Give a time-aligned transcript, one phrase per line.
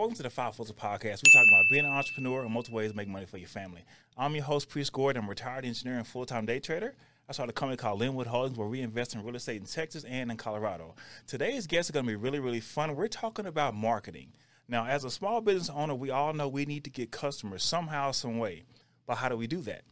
[0.00, 1.22] Welcome to the Five Hustles Podcast.
[1.22, 3.84] We're talking about being an entrepreneur and multiple ways to make money for your family.
[4.16, 5.22] I'm your host, Priest Gordon.
[5.22, 6.94] I'm a retired engineer and full time day trader.
[7.28, 10.04] I started a company called Lynwood Holdings where we invest in real estate in Texas
[10.04, 10.94] and in Colorado.
[11.26, 12.96] Today's guest is going to be really, really fun.
[12.96, 14.32] We're talking about marketing.
[14.68, 18.12] Now, as a small business owner, we all know we need to get customers somehow,
[18.12, 18.62] some way.
[19.06, 19.82] But how do we do that?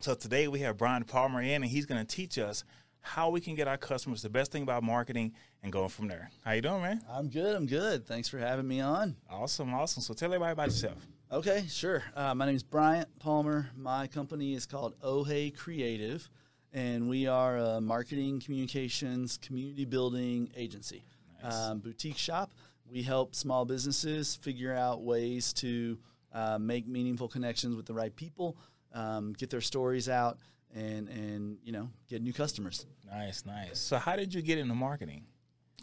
[0.00, 2.64] So today we have Bryant Palmer in, and he's going to teach us
[3.00, 5.34] how we can get our customers the best thing about marketing
[5.66, 6.30] and going from there.
[6.44, 7.00] How you doing, man?
[7.10, 7.56] I'm good.
[7.56, 8.06] I'm good.
[8.06, 9.16] Thanks for having me on.
[9.28, 10.00] Awesome, awesome.
[10.00, 11.04] So tell everybody about yourself.
[11.32, 12.04] Okay, sure.
[12.14, 13.68] Uh, my name is Bryant Palmer.
[13.76, 16.28] My company is called Ohe Creative,
[16.72, 21.02] and we are a marketing, communications, community building agency,
[21.42, 21.52] Nice.
[21.52, 22.52] um, boutique shop.
[22.88, 25.98] We help small businesses figure out ways to
[26.32, 28.56] uh, make meaningful connections with the right people,
[28.94, 30.38] um, get their stories out,
[30.72, 32.86] and and you know get new customers.
[33.04, 33.80] Nice, nice.
[33.80, 35.24] So how did you get into marketing?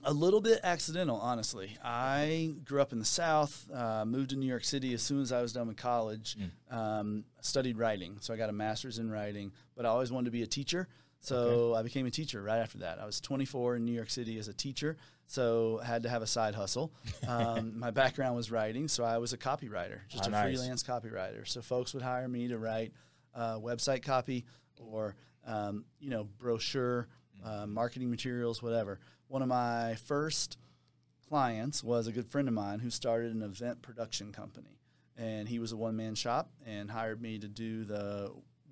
[0.06, 1.78] A little bit accidental, honestly.
[1.84, 5.32] I grew up in the South, uh, moved to New York City as soon as
[5.32, 6.38] I was done with college,
[6.70, 8.18] um, studied writing.
[8.20, 10.88] So I got a master's in writing, but I always wanted to be a teacher.
[11.22, 13.00] So I became a teacher right after that.
[13.00, 16.28] I was 24 in New York City as a teacher, so had to have a
[16.28, 16.92] side hustle.
[17.26, 20.44] Um, my background was writing, so I was a copywriter, just Oh, a nice.
[20.58, 21.48] freelance copywriter.
[21.48, 22.92] So folks would hire me to write
[23.34, 24.44] uh, website copy
[24.78, 25.16] or
[25.48, 27.08] um, you know brochure,
[27.44, 29.00] uh, marketing materials, whatever.
[29.28, 30.58] One of my first
[31.30, 34.80] clients was a good friend of mine who started an event production company,
[35.18, 38.32] and he was a one man shop and hired me to do the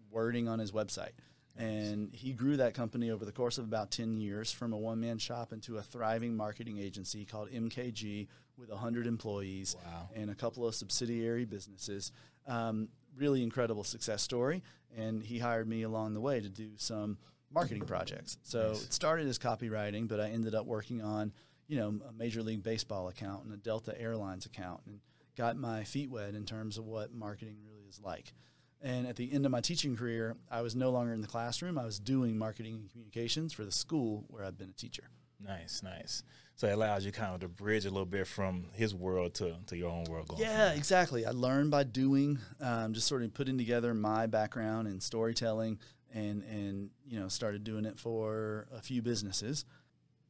[0.09, 1.11] wording on his website.
[1.57, 4.99] And he grew that company over the course of about 10 years from a one
[4.99, 10.09] man shop into a thriving marketing agency called MKG with 100 employees Wow.
[10.15, 12.11] and a couple of subsidiary businesses.
[12.47, 12.87] Um,
[13.17, 14.63] really incredible success story.
[14.97, 17.17] And he hired me along the way to do some
[17.53, 18.37] marketing projects.
[18.43, 18.83] So Nice.
[18.83, 21.33] it started as copywriting, but I ended up working on,
[21.67, 24.99] you know, a Major League Baseball account and a Delta Airlines account and
[25.37, 28.33] got my feet wet in terms of what marketing really is like.
[28.81, 31.77] And at the end of my teaching career, I was no longer in the classroom.
[31.77, 35.03] I was doing marketing and communications for the school where I'd been a teacher.
[35.39, 36.23] Nice, nice.
[36.55, 39.55] So it allows you kind of to bridge a little bit from his world to,
[39.67, 40.27] to your own world.
[40.27, 41.25] Going Yeah, exactly.
[41.25, 45.79] I learned by doing, um, just sort of putting together my background in storytelling,
[46.13, 49.65] and and you know started doing it for a few businesses.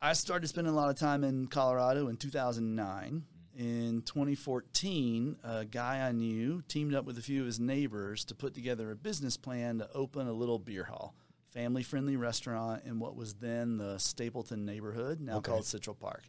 [0.02, 3.24] I started spending a lot of time in Colorado in 2009.
[3.58, 8.36] In 2014, a guy I knew teamed up with a few of his neighbors to
[8.36, 11.14] put together a business plan to open a little beer hall,
[11.54, 15.52] family friendly restaurant in what was then the Stapleton neighborhood, now Okay.
[15.52, 16.24] called Central Park.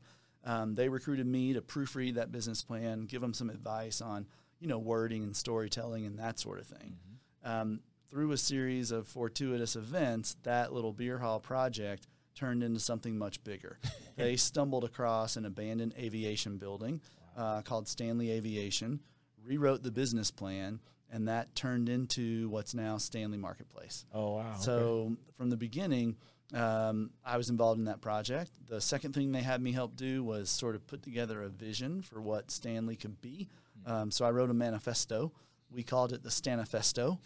[0.44, 4.26] Um, they recruited me to proofread that business plan, give them some advice on,
[4.58, 6.96] you know, wording and storytelling and that sort of thing.
[7.44, 7.80] Um,
[8.12, 13.42] through a series of fortuitous events, that little beer hall project turned into something much
[13.42, 13.78] bigger.
[14.16, 17.00] they stumbled across an abandoned aviation building
[17.38, 19.00] uh, called Stanley Aviation,
[19.42, 20.78] rewrote the business plan,
[21.10, 24.04] and that turned into what's now Stanley Marketplace.
[24.12, 24.50] Oh wow.
[24.50, 24.60] okay.
[24.60, 26.16] So from the beginning,
[26.52, 28.50] um, I was involved in that project.
[28.68, 32.02] The second thing they had me help do was sort of put together a vision
[32.02, 33.48] for what Stanley could be.
[33.86, 35.32] Um, so I wrote a manifesto.
[35.72, 37.19] We called it the Stanifesto,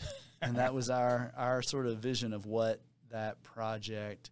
[0.43, 2.81] and that was our our sort of vision of what
[3.11, 4.31] that project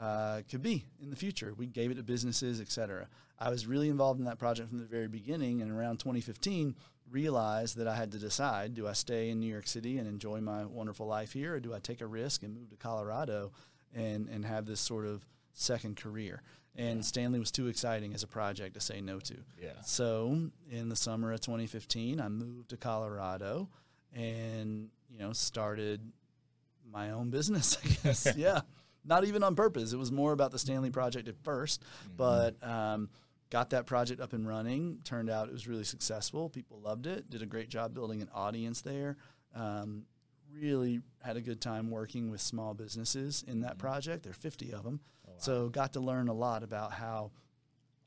[0.00, 1.54] uh, could be in the future.
[1.56, 3.08] We gave it to businesses, et cetera.
[3.38, 6.74] I was really involved in that project from the very beginning, and around 2015,
[7.10, 10.40] realized that I had to decide: do I stay in New York City and enjoy
[10.40, 13.52] my wonderful life here, or do I take a risk and move to Colorado
[13.94, 16.42] and and have this sort of second career?
[16.76, 19.36] And Stanley was too exciting as a project to say no to.
[19.62, 19.80] Yeah.
[19.84, 23.68] So in the summer of 2015, I moved to Colorado,
[24.12, 26.00] and you know started
[26.90, 27.78] my own business.
[27.84, 28.28] I guess.
[28.36, 28.62] yeah.
[29.04, 29.92] Not even on purpose.
[29.92, 31.78] It was more about the Stanley project at 1st
[32.16, 33.10] but um,
[33.50, 34.98] got that project up and running.
[35.04, 36.48] Turned out it was really successful.
[36.48, 37.28] People loved it.
[37.28, 39.16] Did a great job building an audience there.
[39.54, 40.06] Um,
[40.52, 44.22] really had a good time working with small businesses in that project.
[44.22, 45.00] There are 50 of them.
[45.38, 47.30] So got to learn a lot about how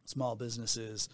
[0.06, 1.09] small businesses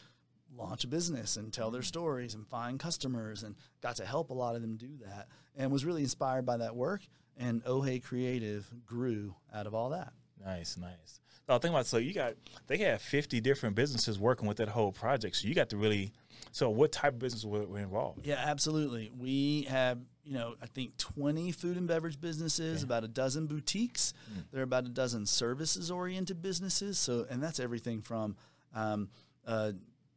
[0.56, 1.88] launch a business and tell their mm-hmm.
[1.88, 5.72] stories and find customers and got to help a lot of them do that and
[5.72, 7.02] was really inspired by that work
[7.38, 10.14] and Ohe Creative grew out of all that.
[10.44, 11.20] Nice, nice.
[11.48, 12.36] So I think about so you got
[12.68, 15.36] they had fifty different businesses working with that whole project.
[15.36, 16.12] So you got to really.
[16.52, 18.26] So what type of business were, were involved?
[18.26, 19.12] Yeah, absolutely.
[19.18, 24.14] We have, you know, I think 20 food and beverage businesses, about a dozen boutiques.
[24.52, 26.98] There are about a dozen services oriented businesses.
[26.98, 28.36] So, and that's everything from
[28.74, 29.10] um,
[29.46, 29.74] uh,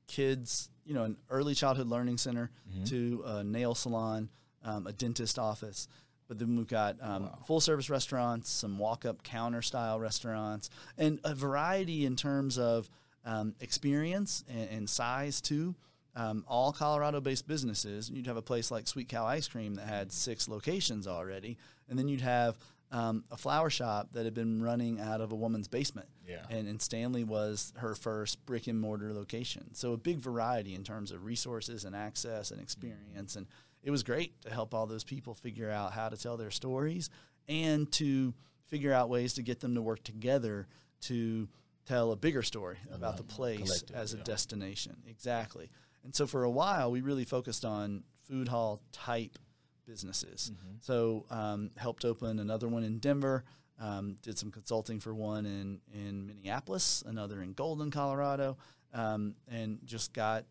[0.07, 2.51] kids, you know, an early childhood learning center
[2.87, 4.29] to a nail salon,
[4.65, 5.89] um, a dentist office.
[6.29, 11.21] But then we've got um, full service restaurants, some walk up counter style restaurants, and
[11.25, 12.89] a variety in terms of
[13.25, 15.75] um, experience and, and size too.
[16.17, 18.11] Um, all Colorado-based businesses.
[18.11, 21.59] You'd have a place like Sweet Cow Ice Cream that had six locations already,
[21.89, 22.57] and then you'd have
[22.91, 26.09] um, a flower shop that had been running out of a woman's basement.
[26.27, 26.43] Yeah.
[26.51, 29.75] And, and Stanley was her first brick and mortar location.
[29.75, 33.37] So a big variety in terms of resources and access and experience.
[33.37, 33.47] And
[33.83, 37.11] it was great to help all those people figure out how to tell their stories
[37.49, 38.35] and to
[38.67, 40.67] figure out ways to get them to work together
[41.03, 41.49] to
[41.87, 44.23] tell a bigger story about the place as a yeah.
[44.25, 44.97] destination.
[45.09, 45.71] Exactly.
[46.07, 49.39] And so for a while, we really focused on food hall type
[49.87, 50.53] businesses.
[50.55, 50.77] Mm-hmm.
[50.81, 53.45] So um, helped open another one in Denver.
[53.81, 58.57] Um, did some consulting for one in in Minneapolis, another in Golden, Colorado,
[58.95, 60.45] um, and just got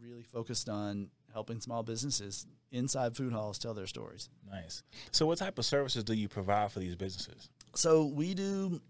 [0.00, 4.28] really focused on helping small businesses inside food halls tell their stories.
[4.48, 4.82] Nice.
[5.10, 7.48] So, what type of services do you provide for these businesses?
[7.74, 8.80] So we do.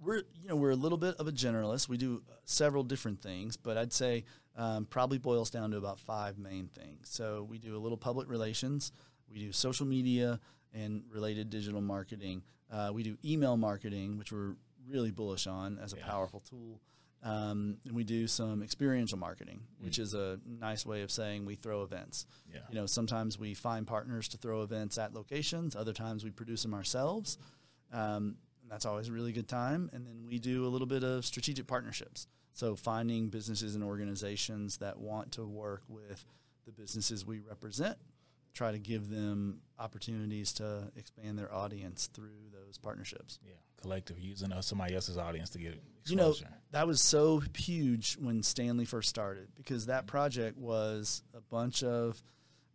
[0.00, 1.88] We're you know we're a little bit of a generalist.
[1.88, 4.24] We do several different things, but I'd say
[4.56, 7.08] um, probably boils down to about five main things.
[7.08, 8.92] So we do a little public relations.
[9.30, 10.38] We do social media
[10.72, 12.42] and related digital marketing.
[12.70, 14.54] Uh, we do email marketing, which we're
[14.88, 16.06] really bullish on as a Yeah.
[16.06, 16.80] powerful tool.
[17.22, 21.56] Um, and we do some experiential marketing, which is a nice way of saying we
[21.56, 22.26] throw events.
[22.52, 22.60] Yeah.
[22.68, 25.74] You know, sometimes we find partners to throw events at locations.
[25.74, 27.36] Other times we produce them ourselves.
[27.92, 28.36] Um,
[28.66, 29.88] and that's always a really good time.
[29.92, 32.26] And then we do a little bit of strategic partnerships.
[32.52, 36.26] So finding businesses and organizations that want to work with
[36.64, 37.96] the businesses we represent,
[38.54, 43.38] try to give them opportunities to expand their audience through those partnerships.
[43.46, 43.52] Yeah.
[43.80, 46.10] Collective using uh, somebody else's audience to get exposure.
[46.10, 46.34] You know,
[46.72, 52.20] that was so huge when Stanley first started because that project was a bunch of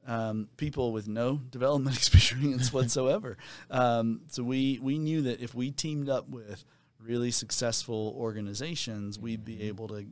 [0.08, 3.38] um, people with no development experience whatsoever.
[3.70, 6.64] um, so we we knew that if we teamed up with
[7.00, 10.06] really successful organizations, we'd be able to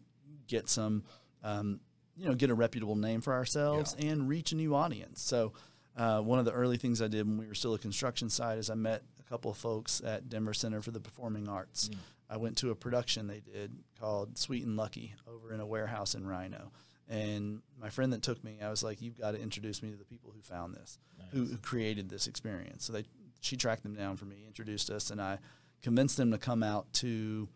[0.47, 1.03] get some,
[1.44, 1.80] um,
[2.18, 5.21] you know, get a reputable name for ourselves and reach a new audience.
[5.21, 5.53] So.
[5.97, 8.57] Uh, one of the early things I did when we were still a construction site
[8.57, 11.89] is I met a couple of folks at Denver Center for the Performing Arts.
[12.30, 16.13] I went to a production they did called Sweet and Lucky over in a warehouse
[16.13, 16.69] in RiNo.
[17.09, 19.97] And my friend that took me, I was like, "You've got to introduce me to
[19.97, 21.00] the people who found this,
[21.31, 23.06] who, who created this experience." So they,
[23.41, 25.39] she tracked them down for me, introduced us, and I
[25.81, 27.50] convinced them to come out to,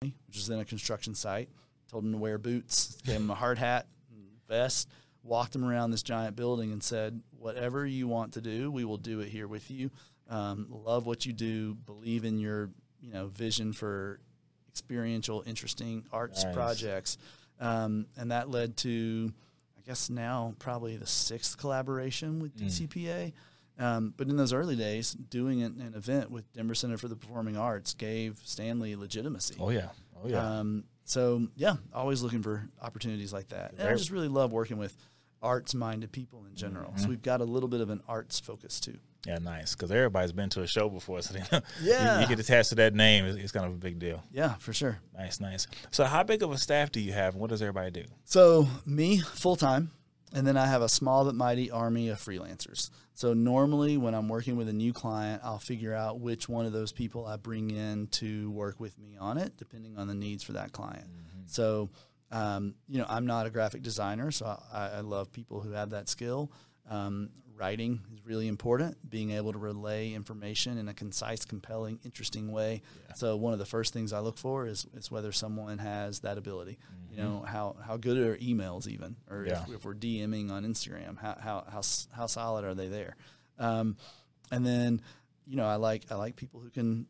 [0.00, 1.48] which was in a construction site.
[1.88, 4.88] Told them to wear boots, gave them a hard hat, and vest,
[5.22, 8.98] walked them around this giant building, and said, "Whatever you want to do, we will
[8.98, 9.90] do it here with you.
[10.28, 11.74] Um, love what you do.
[11.74, 12.70] Believe in your,
[13.00, 14.20] you know, vision for
[14.68, 16.54] experiential, interesting arts Nice.
[16.54, 17.18] projects."
[17.60, 19.32] Um, and that led to,
[19.78, 22.66] I guess now probably the sixth collaboration with Mm.
[22.66, 23.32] DCPA.
[23.78, 27.16] Um, but in those early days, doing an, an event with Denver Center for the
[27.16, 29.56] Performing Arts gave Stanley legitimacy.
[29.58, 29.88] Oh yeah.
[30.22, 30.58] Oh yeah.
[30.58, 33.72] Um, so yeah, always looking for opportunities like that.
[33.78, 34.96] And I just really love working with
[35.42, 36.90] arts-minded people in general.
[36.90, 37.02] Mm-hmm.
[37.02, 38.98] So we've got a little bit of an arts focus too.
[39.26, 39.38] Yeah.
[39.38, 39.74] Nice.
[39.74, 41.36] Because everybody's been to a show before, so.
[41.36, 41.60] Yeah.
[42.16, 43.24] You, you get attached to that name.
[43.24, 44.22] It's, it's kind of a big deal.
[44.32, 44.98] Yeah, for sure.
[45.16, 45.40] Nice.
[45.40, 45.66] Nice.
[45.90, 48.04] So, how big of a staff do you have, and what does everybody do?
[48.24, 49.90] So me full time,
[50.32, 52.90] and then I have a small but mighty army of freelancers.
[53.14, 56.72] So normally when I'm working with a new client, I'll figure out which one of
[56.72, 60.42] those people I bring in to work with me on it, depending on the needs
[60.42, 61.04] for that client.
[61.46, 61.90] So
[62.32, 65.90] um, you know, I'm not a graphic designer, so I, I love people who have
[65.90, 66.52] that skill.
[66.90, 68.96] Um, writing is really important.
[69.08, 72.82] Being able to relay information in a concise, compelling, interesting way.
[73.14, 76.36] So one of the first things I look for is, is whether someone has that
[76.38, 76.78] ability.
[77.10, 79.62] You know, how, how good are emails even, or Yeah.
[79.64, 81.82] if, if we're DMing on Instagram, how, how, how,
[82.12, 83.16] how solid are they there?
[83.58, 83.96] Um,
[84.50, 85.02] and then,
[85.46, 87.06] you know, I like, I like people who can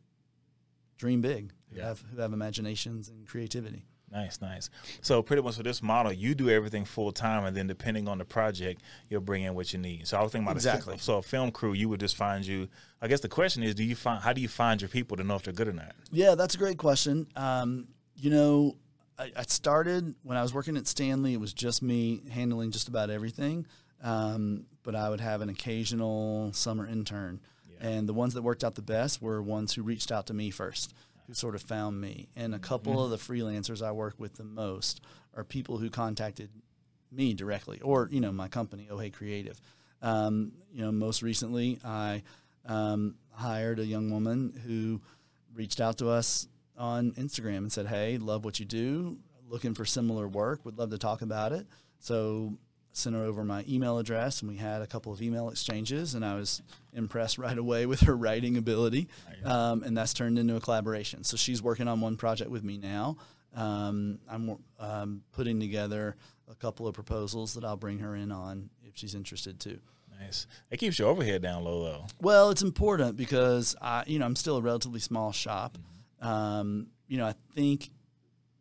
[0.98, 1.88] dream big, who Yeah.
[1.88, 3.84] have, who have imaginations and creativity.
[4.12, 4.70] Nice, nice.
[5.02, 8.18] So pretty much for this model, you do everything full time, and then depending on
[8.18, 10.08] the project, you'll bring in what you need.
[10.08, 10.94] So I was thinking about Exactly.
[10.94, 12.68] A, so a film crew, you would just find you.
[13.00, 15.22] I guess the question is, do you find how do you find your people to
[15.22, 15.92] know if they're good or not?
[16.10, 17.28] Yeah, that's a great question.
[17.36, 17.86] Um,
[18.16, 18.76] you know,
[19.16, 21.34] I, I started when I was working at Stanley.
[21.34, 23.66] It was just me handling just about everything,
[24.02, 27.40] um, but I would have an occasional summer intern,
[27.80, 30.50] and the ones that worked out the best were ones who reached out to me
[30.50, 30.94] first,
[31.30, 32.26] who sort of found me.
[32.34, 35.00] And a couple of the freelancers I work with the most
[35.36, 36.50] are people who contacted
[37.12, 39.60] me directly, or you know, my company, Oh Hey Creative.
[40.02, 42.24] Um, you know, most recently I
[42.66, 45.00] um, hired a young woman who
[45.54, 49.16] reached out to us on Instagram and said, "Hey, love what you do.
[49.48, 50.64] Looking for similar work.
[50.64, 51.64] Would love to talk about it."
[52.00, 52.54] So
[52.92, 56.14] sent her over my email address, and we had a couple of email exchanges.
[56.14, 59.08] And I was impressed right away with her writing ability,
[59.44, 61.24] um, and that's turned into a collaboration.
[61.24, 63.16] So she's working on one project with me now.
[63.54, 66.16] Um, I'm um, putting together
[66.50, 69.78] a couple of proposals that I'll bring her in on if she's interested too.
[70.20, 70.46] Nice.
[70.70, 72.06] It keeps your overhead down low though.
[72.20, 75.78] Well, it's important because I, you know, I'm still a relatively small shop.
[75.78, 76.28] Mm-hmm.
[76.28, 77.90] Um, you know, I think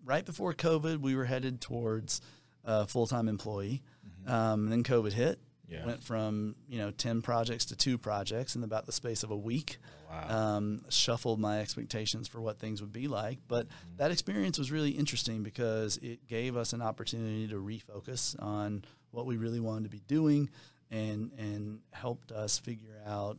[0.05, 2.21] right before COVID, we were headed towards
[2.63, 3.81] a full time employee.
[4.29, 5.39] Um, and then COVID hit.
[5.67, 5.85] Yeah.
[5.85, 9.37] Went from you know ten projects to two projects in about the space of a
[9.37, 9.77] week.
[10.09, 10.55] Wow.
[10.57, 13.97] Um, shuffled my expectations for what things would be like, but Mm-hmm.
[13.97, 19.27] that experience was really interesting because it gave us an opportunity to refocus on what
[19.27, 20.49] we really wanted to be doing,
[20.89, 23.37] and and helped us figure out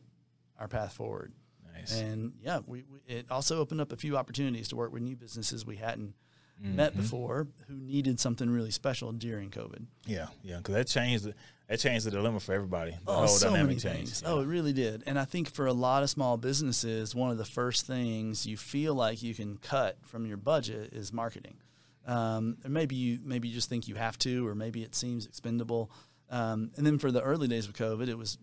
[0.56, 1.32] our path forward.
[1.75, 1.99] nice.
[2.00, 5.16] And yeah, we, we it also opened up a few opportunities to work with new
[5.16, 6.14] businesses we hadn't
[6.62, 7.00] met Mm-hmm.
[7.02, 9.85] before who needed something really special during COVID.
[10.07, 11.35] yeah, yeah, because that changed the
[11.69, 12.90] that changed the dilemma for everybody.
[12.90, 14.09] The Oh, whole so dynamic many changed.
[14.14, 14.23] things.
[14.23, 14.31] Yeah.
[14.31, 15.05] Oh, it really did.
[15.07, 18.57] And I think for a lot of small businesses, one of the first things you
[18.57, 21.59] feel like you can cut from your budget is marketing.
[22.07, 25.26] Um, or maybe you maybe you just think you have to, or maybe it seems
[25.26, 25.93] expendable.
[26.29, 28.37] Um, and then for the early days of COVID, it was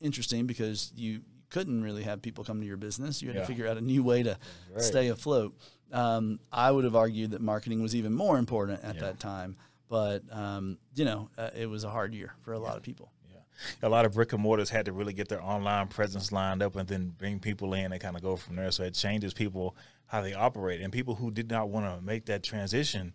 [0.00, 1.20] interesting because you
[1.50, 3.20] couldn't really have people come to your business.
[3.22, 3.40] You had Yeah.
[3.42, 4.38] to figure out a new way to
[4.72, 4.82] Right.
[4.82, 5.54] stay afloat.
[5.92, 9.00] Um, I would have argued that marketing was even more important at Yeah.
[9.02, 9.56] that time.
[9.88, 13.12] But um, you know, uh, it was a hard year for a lot of people.
[13.30, 13.88] Yeah.
[13.88, 16.76] A lot of brick and mortars had to really get their online presence lined up
[16.76, 18.70] and then bring people in and kind of go from there.
[18.70, 20.80] So it changes people how they operate.
[20.80, 23.12] And people who did not want to make that transition,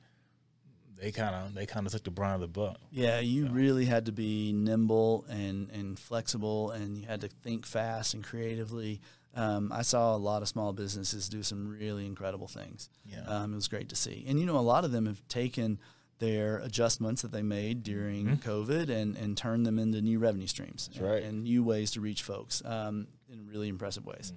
[1.00, 2.78] they kind of they kind of took the brunt of the buck.
[2.92, 7.66] Yeah, you really had to be nimble and, and flexible, and you had to think
[7.66, 9.02] fast and creatively.
[9.38, 12.90] Um, I saw a lot of small businesses do some really incredible things.
[13.06, 13.24] Yeah.
[13.28, 14.26] Um, it was great to see.
[14.28, 15.80] And, you know, a lot of them have taken
[16.20, 20.90] their adjustments that they made during COVID and, and turned them into new revenue streams
[20.92, 21.06] and, Mm-hmm.
[21.14, 21.24] right.
[21.24, 24.34] and new ways to reach folks um, in really impressive ways.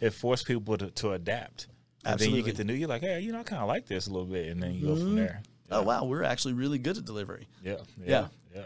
[0.00, 1.68] It forced people to, to adapt.
[2.04, 3.86] And then you get to know you're like, hey, you know, I kind of like
[3.86, 5.42] this a little bit, and then you go from there.
[5.70, 7.48] Oh, wow, we're actually really good at delivery.
[7.62, 8.26] Yeah, Yeah.
[8.54, 8.64] yeah,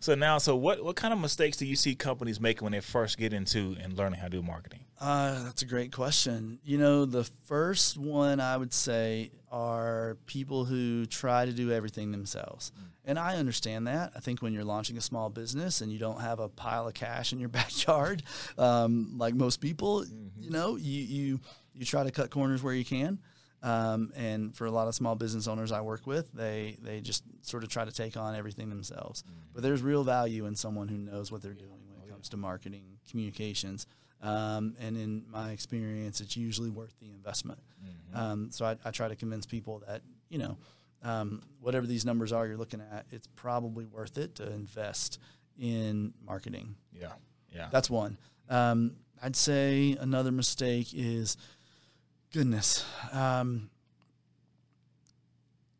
[0.00, 2.80] So now, so what what kind of mistakes do you see companies making when they
[2.80, 4.80] first get into and learning how to do marketing?
[5.00, 6.58] Uh, that's a great question.
[6.64, 12.12] You know, the first one I would say are people who try to do everything
[12.12, 12.72] themselves.
[13.04, 14.12] And I understand that.
[14.16, 16.94] I think when you're launching a small business and you don't have a pile of
[16.94, 18.22] cash in your backyard,
[18.58, 20.04] um, like most people,
[20.40, 21.40] you know, you, you,
[21.72, 23.18] you try to cut corners where you can.
[23.66, 27.24] Um, and for a lot of small business owners I work with, they, they just
[27.42, 29.24] sort of try to take on everything themselves.
[29.52, 32.36] But there's real value in someone who knows what they're doing when it comes to
[32.36, 33.86] marketing, communications.
[34.22, 37.58] Um, and in my experience, it's usually worth the investment.
[38.14, 40.56] Um, so I, I try to convince people that, you know,
[41.02, 45.18] um, whatever these numbers are you're looking at, it's probably worth it to invest
[45.58, 46.76] in marketing.
[46.92, 47.12] Yeah,
[47.52, 47.68] yeah.
[47.72, 48.16] That's one.
[48.48, 48.92] Um,
[49.22, 51.36] I'd say another mistake is,
[52.36, 53.70] goodness, um,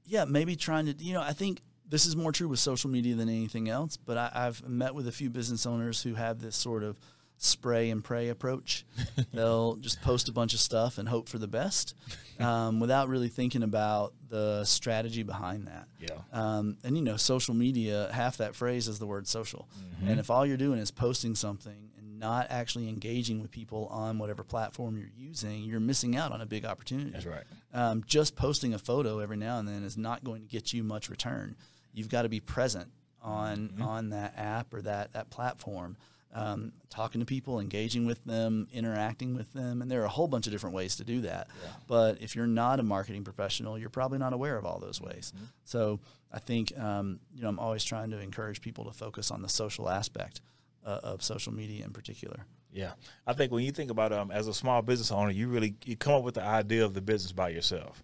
[0.07, 3.15] yeah, maybe trying to, you know, I think this is more true with social media
[3.15, 6.57] than anything else, but I, I've met with a few business owners who have this
[6.57, 6.99] sort of
[7.37, 8.87] spray and pray approach.
[9.35, 11.95] They'll just post a bunch of stuff and hope for the best
[12.41, 15.89] um, without really thinking about the strategy behind that.
[16.01, 16.17] Yeah.
[16.33, 19.69] Um, and you know, social media, half that phrase is the word social.
[20.07, 24.43] And if all you're doing is posting something not actually engaging with people on whatever
[24.43, 27.11] platform you're using, you're missing out on a big opportunity.
[27.11, 27.45] That's right.
[27.75, 30.83] Um, just posting a photo every now and then is not going to get you
[30.83, 31.57] much return.
[31.93, 32.89] You've got to be present
[33.23, 35.97] on on that app or that that platform,
[36.33, 40.29] um, talking to people, engaging with them, interacting with them, and there are a whole
[40.29, 41.49] bunch of different ways to do that.
[41.87, 45.33] But if you're not a marketing professional, you're probably not aware of all those ways.
[45.65, 46.01] So
[46.33, 49.49] I think um, you know I'm always trying to encourage people to focus on the
[49.49, 50.41] social aspect
[50.87, 52.47] uh, of social media in particular.
[52.73, 52.93] Yeah,
[53.27, 55.97] I think when you think about um, as a small business owner, you really you
[55.97, 58.03] come up with the idea of the business by yourself,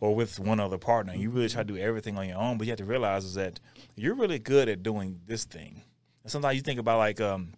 [0.00, 1.14] or with one other partner.
[1.14, 3.34] You really try to do everything on your own, but you have to realize is
[3.34, 3.60] that
[3.96, 5.82] you're really good at doing this thing.
[6.22, 7.52] And sometimes you think about like um,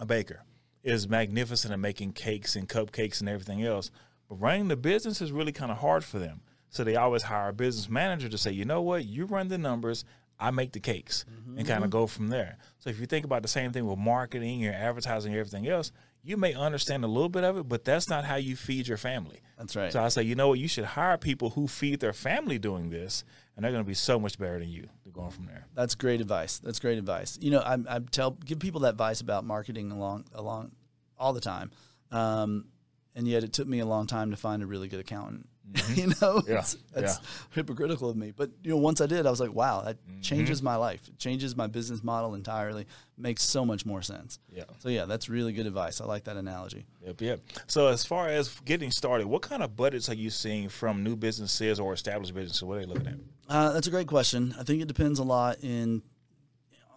[0.00, 0.42] a baker
[0.82, 3.90] is magnificent at making cakes and cupcakes and everything else,
[4.28, 6.40] but running the business is really kind of hard for them.
[6.70, 9.58] So they always hire a business manager to say, you know what, you run the
[9.58, 10.04] numbers,
[10.38, 11.24] I make the cakes,
[11.56, 12.58] and kind of go from there.
[12.78, 15.92] So if you think about the same thing with marketing, your advertising, and everything else,
[16.22, 18.98] you may understand a little bit of it, but that's not how you feed your
[18.98, 19.40] family.
[19.56, 19.92] That's right.
[19.92, 22.90] So I say, you know what, you should hire people who feed their family doing
[22.90, 23.24] this,
[23.54, 24.88] and they're going to be so much better than you.
[25.12, 25.66] Going from there.
[25.74, 26.58] That's great advice.
[26.58, 27.38] That's great advice.
[27.40, 30.72] You know, I, I tell give people that advice about marketing along along
[31.18, 31.70] all the time,
[32.10, 32.66] um,
[33.14, 35.48] and yet it took me a long time to find a really good accountant
[35.94, 37.18] you know, Yeah, It's- that's
[37.50, 38.30] hypocritical of me.
[38.30, 40.20] But you know, once I did, I was like, wow, that Mm-hmm.
[40.20, 41.06] changes my life.
[41.08, 42.86] It changes my business model entirely.
[43.18, 44.38] Makes so much more sense.
[44.52, 44.64] Yeah.
[44.78, 46.00] So yeah, that's really good advice.
[46.00, 46.86] I like that analogy.
[47.04, 47.40] Yep, yep.
[47.66, 51.16] So as far as getting started, what kind of budgets are you seeing from new
[51.16, 52.62] businesses or established businesses?
[52.62, 53.16] What are they looking at?
[53.48, 54.54] Uh, that's a great question.
[54.58, 56.02] I think it depends a lot in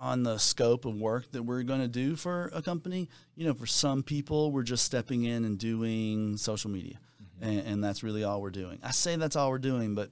[0.01, 3.09] on the scope of work that we're going to do for a company.
[3.35, 6.99] You know, for some people, we're just stepping in and doing social media,
[7.41, 8.79] and, and that's really all we're doing.
[8.84, 10.10] I say that's all we're doing, but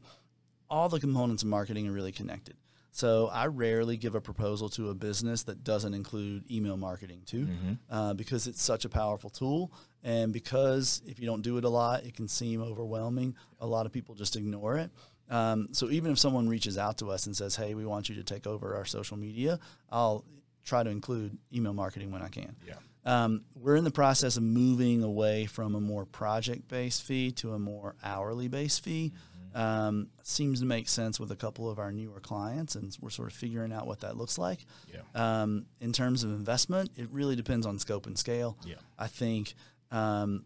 [0.70, 2.56] all the components of marketing are really connected.
[2.92, 7.48] So I rarely give a proposal to a business that doesn't include email marketing too,
[7.92, 9.72] uh, because it's such a powerful tool,
[10.04, 13.36] and because if you don't do it a lot, it can seem overwhelming.
[13.60, 14.90] A lot of people just ignore it.
[15.30, 18.16] Um, so even if someone reaches out to us and says, "Hey, we want you
[18.16, 19.60] to take over our social media,"
[19.92, 20.26] I'll
[20.64, 22.56] try to include email marketing when I can.
[22.66, 22.76] Yeah.
[23.08, 27.60] Um, we're in the process of moving away from a more project-based fee to a
[27.60, 29.14] more hourly-based fee.
[29.56, 33.30] Um, seems to make sense with a couple of our newer clients, and we're sort
[33.30, 34.60] of figuring out what that looks like.
[34.94, 35.02] Yeah.
[35.16, 38.58] Um, in terms of investment, it really depends on scope and scale.
[38.66, 38.76] Yeah.
[39.00, 39.56] I think,
[39.90, 40.44] um,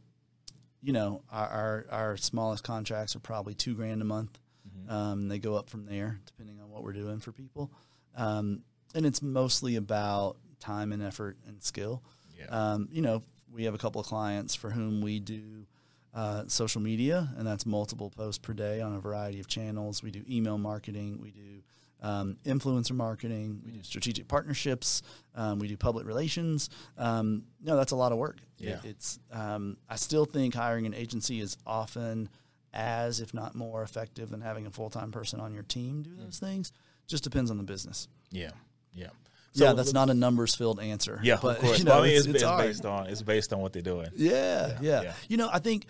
[0.82, 4.40] you know, our, our, our smallest contracts are probably two grand a month.
[4.68, 4.94] Mm-hmm.
[4.94, 7.72] Um, they go up from there depending on what we're doing for people.
[8.16, 8.62] Um,
[8.94, 12.04] and it's mostly about time and effort and skill.
[12.50, 12.74] Yeah.
[12.74, 15.66] Um, you know, we have a couple of clients for whom we do
[16.14, 20.04] uh, social media, and that's multiple posts per day on a variety of channels.
[20.04, 21.62] We do email marketing, we do
[22.02, 25.04] um, influencer marketing, we do strategic partnerships,
[25.36, 26.70] um, we do public relations.
[26.98, 28.40] Um, no, that's a lot of work.
[28.58, 32.28] It- it's um, I still think hiring an agency is often
[32.74, 36.16] as, if not more, effective than having a full time person on your team do
[36.16, 36.72] those things.
[37.08, 38.08] Just depends on the business.
[38.32, 38.52] Yeah.
[38.94, 39.10] Yeah.
[39.54, 41.20] Yeah, that's not a numbers filled answer.
[41.24, 41.80] Yeah, but of course.
[41.80, 44.08] you know, I mean, it's, it's, it's based on it's based on what they're doing.
[44.16, 45.14] Yeah, yeah, yeah.
[45.28, 45.86] You know, I think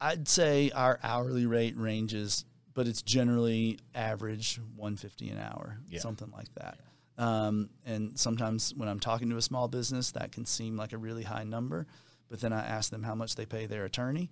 [0.00, 6.00] I'd say our hourly rate ranges, but it's generally average 150 an hour, Yeah.
[6.00, 6.78] something like that.
[7.16, 10.98] Um, and sometimes when I'm talking to a small business, that can seem like a
[10.98, 11.86] really high number.
[12.28, 14.30] But then I ask them how much they pay their attorney.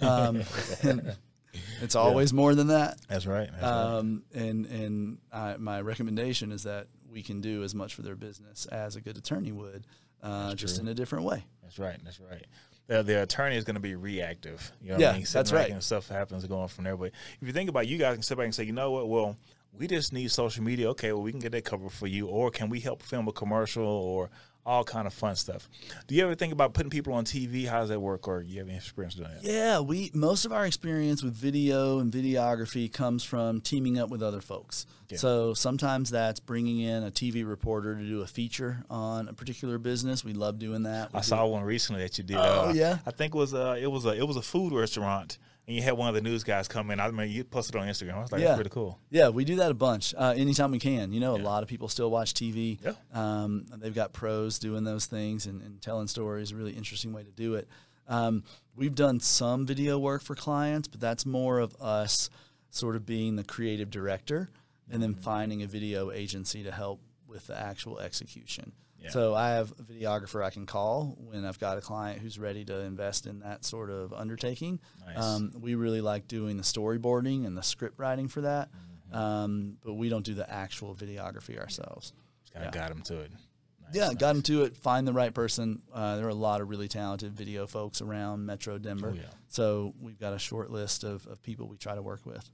[0.00, 0.42] Um,
[1.82, 2.98] it's always more than that.
[3.08, 3.48] That's right.
[3.50, 3.96] That's right.
[3.98, 8.16] Um, and and I, my recommendation is that we can do as much for their
[8.16, 9.86] business as a good attorney would,
[10.22, 10.82] uh, just true.
[10.82, 11.44] in a different way.
[11.62, 11.98] That's right.
[12.04, 12.44] That's right.
[12.88, 14.72] The, the attorney is going to be reactive.
[14.82, 15.26] You know what Yeah, I mean?
[15.32, 15.70] That's right.
[15.70, 16.96] And stuff happens going from there.
[16.96, 18.90] But if you think about it, you guys can sit back and say, you know
[18.90, 19.08] what?
[19.08, 19.38] Well,
[19.72, 20.90] we just need social media.
[20.90, 22.26] Okay, well, we can get that covered for you.
[22.26, 24.28] Or can we help film a commercial or
[24.66, 25.68] all kind of fun stuff?
[26.06, 27.66] Do you ever think about putting people on TV?
[27.66, 28.26] How does that work?
[28.28, 29.44] Or you have any experience doing that?
[29.44, 34.22] Yeah, we most of our experience with video and videography comes from teaming up with
[34.22, 34.86] other folks.
[35.10, 35.18] Yeah.
[35.18, 39.78] So sometimes that's bringing in a TV reporter to do a feature on a particular
[39.78, 40.24] business.
[40.24, 41.12] We love doing that.
[41.12, 42.36] We I do- saw one recently that you did.
[42.36, 42.98] Oh, uh, yeah?
[43.06, 45.82] I think it was uh, it was a it was a food restaurant, and you
[45.82, 47.00] had one of the news guys come in.
[47.00, 48.14] I mean, you posted on Instagram.
[48.14, 48.48] I was like, Yeah.
[48.48, 48.98] that's pretty cool.
[49.10, 50.14] Yeah, we do that a bunch.
[50.16, 51.12] Uh, anytime we can.
[51.12, 52.78] You know, a lot of people still watch TV.
[52.84, 52.92] Yeah.
[53.12, 56.52] Um, they've got pros doing those things and, and telling stories.
[56.52, 57.68] A really interesting way to do it.
[58.06, 58.44] Um,
[58.76, 62.28] we've done some video work for clients, but that's more of us
[62.70, 64.50] sort of being the creative director
[64.90, 68.72] and then finding a video agency to help with the actual execution.
[69.04, 69.10] Yeah.
[69.10, 72.64] So I have a videographer I can call when I've got a client who's ready
[72.64, 74.80] to invest in that sort of undertaking.
[75.06, 75.22] Nice.
[75.22, 78.70] Um, we really like doing the storyboarding and the script writing for that,
[79.12, 79.16] Mm-hmm.
[79.16, 82.12] um, but we don't do the actual videography ourselves.
[82.52, 83.30] Kind of got him to it.
[83.30, 84.14] Nice, Yeah, nice.
[84.16, 84.76] got him to it.
[84.76, 85.82] Find the right person.
[85.92, 89.10] Uh, there are a lot of really talented video folks around Metro Denver.
[89.12, 89.28] Oh, yeah.
[89.48, 92.48] So we've got a short list of, of people we try to work with.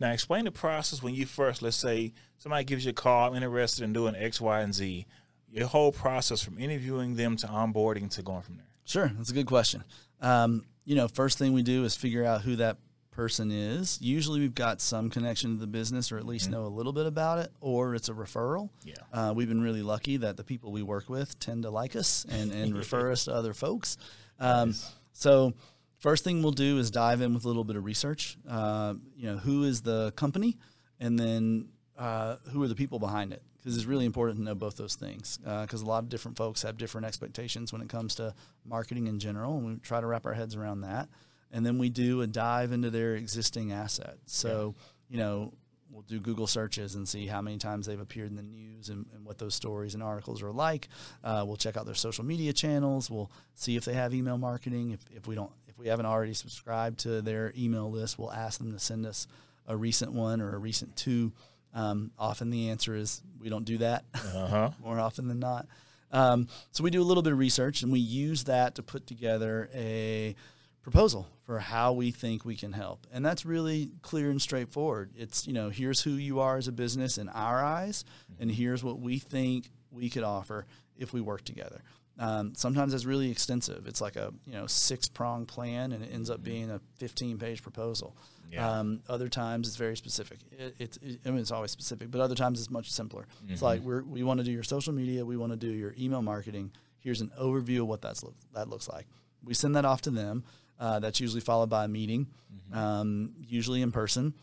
[0.00, 3.34] Now, explain the process when you first, let's say somebody gives you a call, I'm
[3.34, 5.06] interested in doing X, Y, and Z.
[5.50, 8.66] Your whole process from interviewing them to onboarding to going from there.
[8.84, 9.84] Sure, that's a good question.
[10.20, 12.78] Um, you know, first thing we do is figure out who that
[13.10, 13.98] person is.
[14.00, 17.06] Usually, we've got some connection to the business, or at least know a little bit
[17.06, 18.68] about it, or it's a referral.
[18.84, 18.94] Yeah.
[19.12, 22.26] Uh, we've been really lucky that the people we work with tend to like us
[22.28, 23.96] and, and refer us to other folks.
[24.38, 24.74] Um,
[25.12, 25.54] So,
[25.98, 28.36] first thing we'll do is dive in with a little bit of research.
[28.46, 30.58] Uh, you know, who is the company,
[31.00, 33.42] and then uh, who are the people behind it?
[33.66, 35.40] Because it's really important to know both those things.
[35.42, 38.32] Because a lot of different folks have different expectations when it comes to
[38.64, 41.08] marketing in general, and we try to wrap our heads around that.
[41.50, 44.20] And then we do a dive into their existing assets.
[44.26, 44.76] So,
[45.08, 45.52] you know,
[45.90, 49.04] we'll do Google searches and see how many times they've appeared in the news and,
[49.12, 50.86] and what those stories and articles are like.
[51.24, 53.10] Uh, we'll check out their social media channels.
[53.10, 54.92] We'll see if they have email marketing.
[54.92, 58.60] If, if we don't, if we haven't already subscribed to their email list, we'll ask
[58.60, 59.26] them to send us
[59.66, 61.32] a recent one or a recent two.
[61.76, 64.70] Um, often the answer is we don't do that Uh huh.
[64.82, 65.66] more often than not.
[66.10, 69.06] Um, so we do a little bit of research and we use that to put
[69.06, 70.34] together a
[70.82, 73.06] proposal for how we think we can help.
[73.12, 75.10] And that's really clear and straightforward.
[75.16, 78.04] It's, you know, here's who you are as a business in our eyes,
[78.40, 80.64] and here's what we think we could offer
[80.96, 81.82] if we work together.
[82.18, 83.86] Um, sometimes it's really extensive.
[83.86, 87.38] It's like a you know six prong plan, and it ends up being a fifteen
[87.38, 88.16] page proposal.
[88.50, 88.78] Yeah.
[88.78, 90.38] Um, other times it's very specific.
[90.56, 93.26] It, it's it, I mean it's always specific, but other times it's much simpler.
[93.48, 95.94] It's like we're, we want to do your social media, we want to do your
[95.98, 96.70] email marketing.
[97.00, 99.06] Here's an overview of what that's look, that looks like.
[99.44, 100.44] We send that off to them.
[100.78, 102.26] Uh, that's usually followed by a meeting,
[102.72, 104.34] um, usually in person.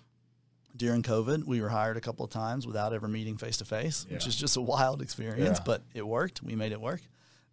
[0.75, 4.07] During COVID, we were hired a couple of times without ever meeting face to face,
[4.09, 5.63] which is just a wild experience, Yeah.
[5.65, 6.41] but it worked.
[6.41, 7.01] We made it work.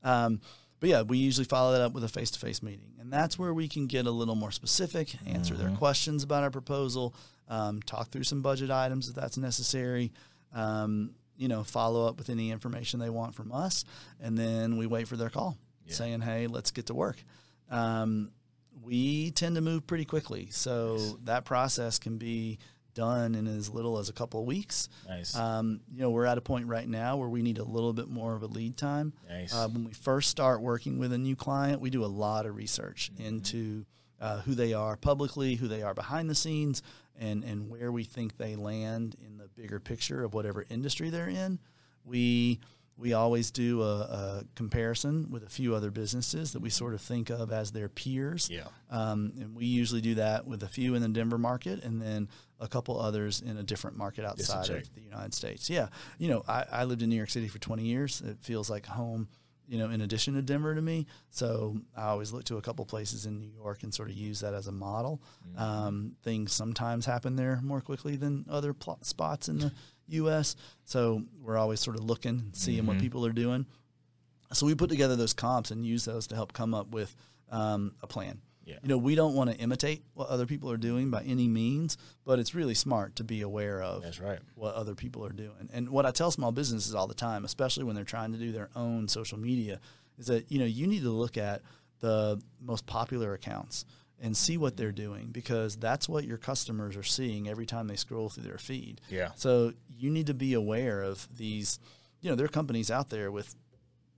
[0.02, 0.40] Um,
[0.80, 2.92] but yeah, we usually follow that up with a face to face meeting.
[2.98, 6.50] And that's where we can get a little more specific, answer their questions about our
[6.50, 7.14] proposal,
[7.48, 10.12] um, talk through some budget items if that's necessary,
[10.54, 13.84] um, you know, follow up with any information they want from us.
[14.20, 15.94] And then we wait for their call Yeah.
[15.94, 17.22] saying, hey, let's get to work.
[17.70, 18.30] Um,
[18.82, 20.48] we tend to move pretty quickly.
[20.50, 22.58] So that process can be
[23.00, 24.88] done in as little as a couple of weeks.
[25.08, 25.34] Nice.
[25.34, 28.08] Um, you know, we're at a point right now where we need a little bit
[28.08, 29.12] more of a lead time.
[29.28, 29.54] Nice.
[29.54, 32.54] Uh, when we first start working with a new client, we do a lot of
[32.56, 33.26] research Mm-hmm.
[33.26, 33.84] into
[34.20, 36.82] uh, who they are publicly, who they are behind the scenes,
[37.18, 41.28] and and where we think they land in the bigger picture of whatever industry they're
[41.44, 41.58] in.
[42.04, 42.60] We
[42.98, 47.00] we always do a, a comparison with a few other businesses that we sort of
[47.00, 48.50] think of as their peers.
[48.50, 48.64] yeah.
[48.90, 52.28] Um, and we usually do that with a few in the Denver market and then
[52.60, 55.70] a couple others in a different market outside of the United States.
[55.70, 55.88] Yeah.
[56.18, 58.20] You know, I, I lived in New York City for 20 years.
[58.20, 59.28] It feels like home,
[59.66, 61.06] you know, in addition to Denver to me.
[61.30, 64.40] So I always look to a couple places in New York and sort of use
[64.40, 65.22] that as a model.
[65.56, 69.72] Um, things sometimes happen there more quickly than other pl- spots in the
[70.08, 70.56] U.S.
[70.84, 73.64] So we're always sort of looking, and seeing what people are doing.
[74.52, 77.14] So we put together those comps and use those to help come up with
[77.50, 78.40] um, a plan.
[78.70, 78.78] Yeah.
[78.82, 81.96] You know, we don't want to imitate what other people are doing by any means,
[82.24, 84.38] but it's really smart to be aware of That's right.
[84.54, 85.68] what other people are doing.
[85.72, 88.52] And what I tell small businesses all the time, especially when they're trying to do
[88.52, 89.80] their own social media,
[90.18, 91.62] is that you know you need to look at
[92.00, 93.84] the most popular accounts
[94.22, 97.96] and see what they're doing because that's what your customers are seeing every time they
[97.96, 99.00] scroll through their feed.
[99.08, 99.30] Yeah.
[99.36, 101.78] So you need to be aware of these.
[102.20, 103.54] You know, there are companies out there with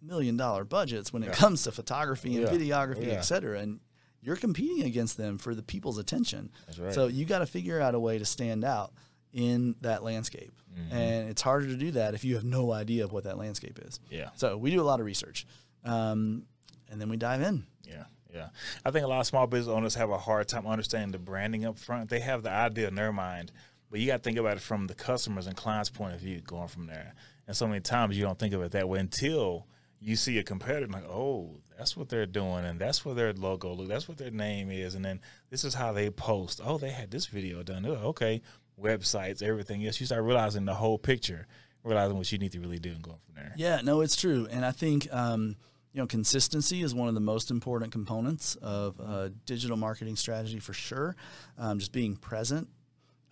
[0.01, 1.35] million dollar budgets when it Yeah.
[1.35, 2.53] comes to photography and Yeah.
[2.53, 3.13] videography, Yeah.
[3.15, 3.79] et cetera, and
[4.23, 6.51] you're competing against them for the people's attention.
[6.67, 6.95] That's right.
[6.95, 8.93] So you got to figure out a way to stand out
[9.33, 10.97] in that landscape, Mm-hmm.
[10.97, 13.79] and it's harder to do that if you have no idea of what that landscape
[13.85, 14.01] is.
[14.09, 14.31] Yeah.
[14.37, 15.47] So we do a lot of research,
[15.85, 16.45] um,
[16.91, 17.67] and then we dive in.
[17.87, 18.49] Yeah, yeah.
[18.85, 21.67] I think a lot of small business owners have a hard time understanding the branding
[21.67, 22.09] up front.
[22.09, 23.53] They have the idea in their mind,
[23.91, 26.41] but you got to think about it from the customers and clients' point of view
[26.41, 27.15] going from there.
[27.47, 29.67] And so many times you don't think of it that way until
[30.03, 33.73] you see a competitor like, oh, that's what they're doing, and that's what their logo
[33.73, 36.61] look, that's what their name is, and then this is how they post.
[36.63, 37.87] Oh, they had this video done.
[37.87, 38.43] Oh, okay,
[38.81, 40.01] websites, everything else.
[40.01, 41.47] You start realizing the whole picture,
[41.85, 43.53] realizing what you need to really do, and going from there.
[43.57, 45.57] Yeah, no, it's true, and I think um,
[45.93, 50.59] you know consistency is one of the most important components of a digital marketing strategy
[50.59, 51.17] for sure.
[51.59, 52.69] Um, just being present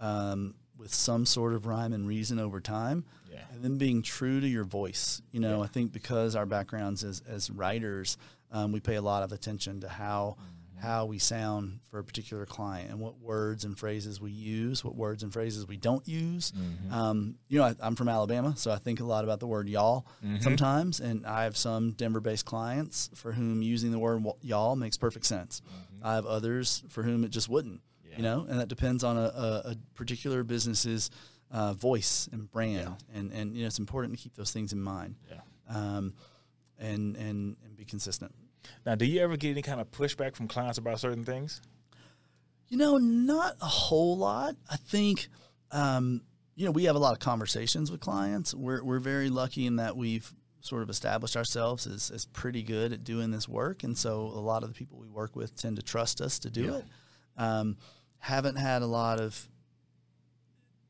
[0.00, 3.38] um, with some sort of rhyme and reason over time, Yeah.
[3.52, 5.20] and then being true to your voice.
[5.30, 8.16] You know, I think because our backgrounds as as writers,
[8.50, 10.36] um, we pay a lot of attention to how.
[10.82, 14.94] How we sound for a particular client and what words and phrases we use, what
[14.96, 16.54] words and phrases we don't use.
[16.90, 19.68] Um, you know, I, I'm from Alabama, so I think a lot about the word
[19.68, 20.06] y'all
[20.40, 20.98] sometimes.
[20.98, 25.26] And I have some Denver based clients for whom using the word y'all makes perfect
[25.26, 25.60] sense.
[26.02, 27.82] I have others for whom it just wouldn't,
[28.16, 31.10] you know, and that depends on a, a, a particular business's
[31.50, 32.96] uh, voice and brand.
[33.14, 35.40] And, and, you know, it's important to keep those things in mind Yeah.
[35.68, 36.14] um,
[36.78, 38.32] and, and, and be consistent.
[38.86, 41.60] Now, do you ever get any kind of pushback from clients about certain things?
[42.68, 44.54] You know, not a whole lot.
[44.70, 45.28] I think,
[45.72, 46.22] um,
[46.54, 48.54] you know, we have a lot of conversations with clients.
[48.54, 52.92] We're, we're very lucky in that we've sort of established ourselves as, as pretty good
[52.92, 53.82] at doing this work.
[53.82, 56.50] And so a lot of the people we work with tend to trust us to
[56.50, 56.76] do Yeah.
[56.76, 56.84] it.
[57.38, 57.76] Um,
[58.20, 59.48] haven't had a lot of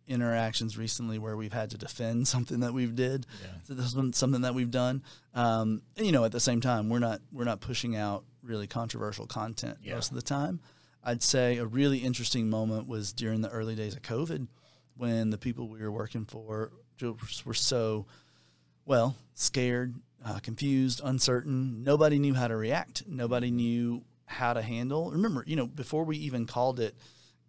[0.06, 3.26] interactions recently where we've had to defend something that we've did.
[3.42, 3.48] Yeah.
[3.64, 5.02] So this been something that we've done.
[5.34, 8.66] Um, and, you know, at the same time, we're not we're not pushing out really
[8.66, 9.94] controversial content Yeah.
[9.94, 10.60] most of the time.
[11.02, 14.48] I'd say a really interesting moment was during the early days of COVID
[14.96, 18.06] when the people we were working for just were so
[18.84, 21.82] well scared, uh, confused, uncertain.
[21.84, 23.04] Nobody knew how to react.
[23.06, 25.10] Nobody knew how to handle.
[25.10, 26.94] Remember, you know, before we even called it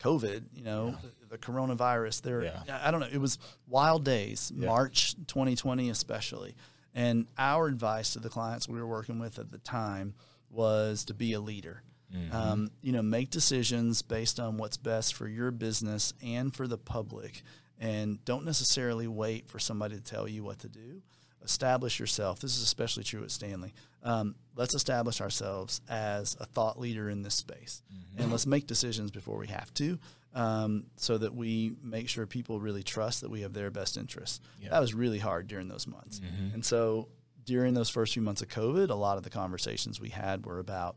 [0.02, 0.96] COVID, you know,
[1.30, 2.22] the, the coronavirus.
[2.22, 2.80] There, Yeah.
[2.84, 3.08] I don't know.
[3.12, 3.38] It was
[3.68, 4.68] wild days, Yeah.
[4.68, 6.56] March 2020 especially.
[6.94, 10.14] And our advice to the clients we were working with at the time
[10.50, 11.84] was to be a leader.
[12.32, 16.78] Um, you know, make decisions based on what's best for your business and for the
[16.78, 17.42] public,
[17.80, 21.02] and don't necessarily wait for somebody to tell you what to do.
[21.44, 22.40] Establish yourself.
[22.40, 23.74] This is especially true at Stanley.
[24.04, 27.82] Um, let's establish ourselves as a thought leader in this space,
[28.18, 30.00] and let's make decisions before we have to,
[30.34, 34.40] um, so that we make sure people really trust that we have their best interests.
[34.60, 34.70] Yeah.
[34.70, 36.20] That was really hard during those months,
[36.54, 37.10] and so
[37.46, 40.60] during those first few months of COVID, a lot of the conversations we had were
[40.60, 40.96] about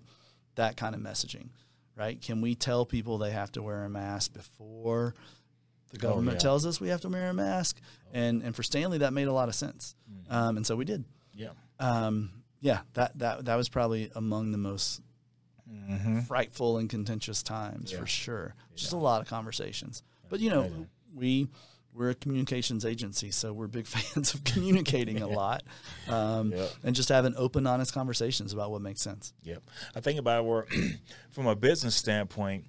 [0.57, 1.49] that kind of messaging,
[1.97, 2.21] right?
[2.21, 5.15] Can we tell people they have to wear a mask before
[5.91, 6.41] the government yeah.
[6.41, 7.81] tells us we have to wear a mask?
[8.13, 9.95] And and for Stanley, that made a lot of sense,
[10.31, 11.05] um, and so we did.
[11.35, 11.51] Yeah.
[11.81, 15.01] Um, yeah, that that that was probably among the most
[15.71, 16.21] Mm-hmm.
[16.21, 17.99] frightful and contentious times Yeah.
[18.01, 18.55] for sure.
[18.77, 20.71] Just a lot of conversations, but you know,
[21.15, 21.49] we
[21.95, 25.63] we're a communications agency, so we're big fans of communicating a lot,
[26.07, 26.71] um, Yep.
[26.85, 29.33] and just having open, honest conversations about what makes sense.
[29.45, 29.63] Yep.
[29.95, 30.67] I think about it where,
[31.31, 32.65] from a business standpoint,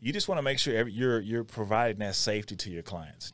[0.00, 3.32] you just want to make sure every, you're you're providing that safety to your clients,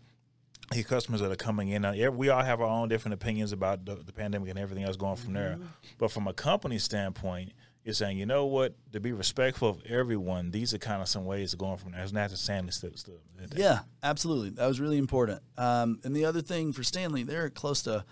[0.72, 1.84] your customers that are coming in.
[1.84, 4.84] Uh, now, we all have our own different opinions about the, the pandemic and everything
[4.84, 5.54] else going from there.
[5.54, 5.66] Mm-hmm.
[5.98, 7.52] But from a company standpoint,
[7.84, 11.26] you're saying, you know what, to be respectful of everyone, these are kind of some
[11.26, 12.02] ways of going from there.
[12.02, 13.20] It's not just Stanley still, still.
[13.54, 14.50] Yeah, absolutely.
[14.50, 15.42] That was really important.
[15.58, 18.06] Um, and the other thing for Stanley, they're close to,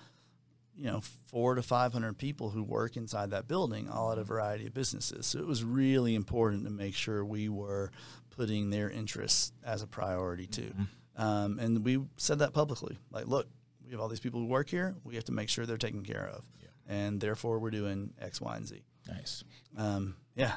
[0.76, 4.20] you know, four to five hundred people who work inside that building, all at a
[4.20, 4.28] mm-hmm.
[4.28, 5.24] variety of businesses.
[5.24, 7.90] So it was really important to make sure we were
[8.36, 10.72] putting their interests as a priority too.
[11.16, 12.98] Um, and we said that publicly.
[13.10, 13.46] Like, look,
[13.84, 14.94] we have all these people who work here.
[15.04, 16.48] We have to make sure they're taken care of,
[16.88, 18.82] and therefore we're doing X, Y, and Z.
[19.08, 19.44] Nice.
[19.76, 20.52] Um, yeah,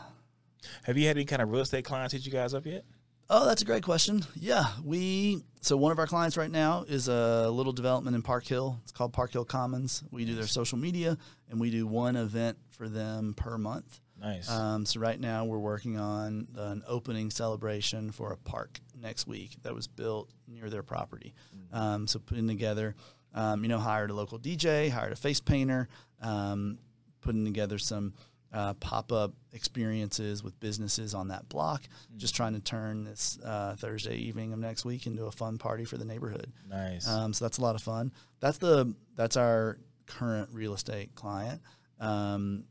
[0.83, 2.85] Have you had any kind of real estate clients hit you guys up yet?
[3.29, 4.21] Oh, that's a great question.
[4.35, 8.45] Yeah, we so one of our clients right now is a little development in Park
[8.45, 8.79] Hill.
[8.83, 10.03] It's called Park Hill Commons.
[10.11, 11.17] We do their social media
[11.49, 13.99] and we do one event for them per month.
[14.19, 14.49] Nice.
[14.49, 19.57] Um, so right now we're working on an opening celebration for a park next week
[19.63, 21.33] that was built near their property.
[21.71, 22.95] Um, so putting together,
[23.33, 25.89] um, you know, hired a local DJ, hired a face painter,
[26.21, 26.79] um,
[27.21, 28.13] putting together some
[28.53, 31.83] uh, pop up experiences with businesses on that block.
[32.15, 35.83] Just trying to turn this uh, Thursday evening of next week into a fun party
[35.83, 36.53] for the neighborhood.
[36.69, 37.07] nice.
[37.07, 38.13] Um, so that's a lot of fun.
[38.39, 41.61] That's the that's our current real estate client.
[41.99, 42.63] Um,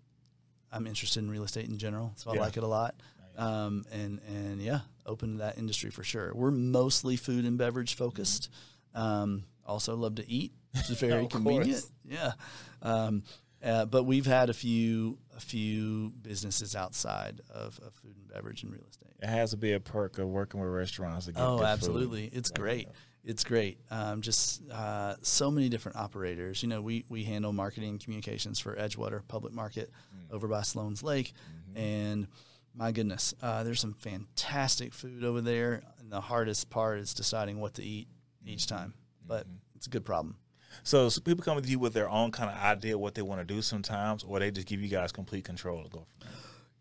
[0.75, 2.41] I'm interested in real estate in general, so I Yeah.
[2.41, 2.95] like it a lot.
[3.37, 6.33] Um, and and yeah, open to that industry for sure.
[6.35, 8.49] We're mostly food and beverage focused.
[8.95, 11.85] Um, also love to eat, which is very convenient.
[12.05, 12.33] Yeah.
[12.83, 13.23] Um,
[13.63, 18.63] uh, but we've had a few a few businesses outside of, of food and beverage
[18.63, 19.15] and real estate.
[19.21, 21.67] it has to be a perk of working with restaurants to get Oh, good food.
[21.67, 22.27] absolutely.
[22.27, 22.89] It's Like, great.
[23.25, 23.79] It's great.
[23.91, 26.63] Um, just uh, so many different operators.
[26.63, 30.35] You know, we, we handle marketing communications for Edgewater Public Market Mm.
[30.35, 31.33] over by Sloan's Lake.
[31.71, 31.79] Mm-hmm.
[31.79, 32.27] And
[32.75, 35.83] my goodness, uh, there's some fantastic food over there.
[35.99, 38.09] And the hardest part is deciding what to eat
[38.45, 38.77] each Mm-hmm.
[38.77, 38.95] time.
[39.27, 40.37] But it's a good problem.
[40.83, 43.23] So, so people come with you with their own kind of idea of what they
[43.23, 46.07] want to do sometimes, or they just give you guys complete control to go from
[46.29, 46.31] there.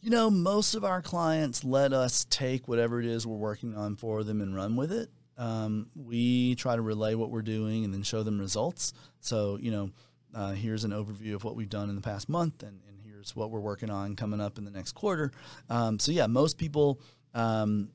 [0.02, 3.96] You know, most of our clients let us take whatever it is we're working on
[3.96, 5.10] for them and run with it.
[5.38, 8.94] Um, we try to relay what we're doing and then show them results.
[9.20, 9.90] So, you know,
[10.34, 13.36] uh, here's an overview of what we've done in the past month, and, and here's
[13.36, 15.32] what we're working on coming up in the next quarter.
[15.70, 17.00] Um, so, yeah, most people.
[17.34, 17.90] Um,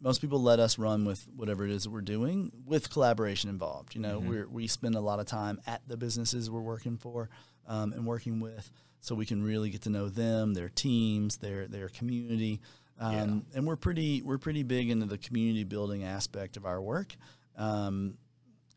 [0.00, 3.96] most people let us run with whatever it is that we're doing with collaboration involved.
[3.96, 7.28] You know, we're, we spend a lot of time at the businesses we're working for
[7.66, 8.70] um, and working with,
[9.00, 12.60] so we can really get to know them, their teams, their their community,
[12.98, 17.14] um, and we're pretty we're pretty big into the community building aspect of our work,
[17.56, 18.14] um,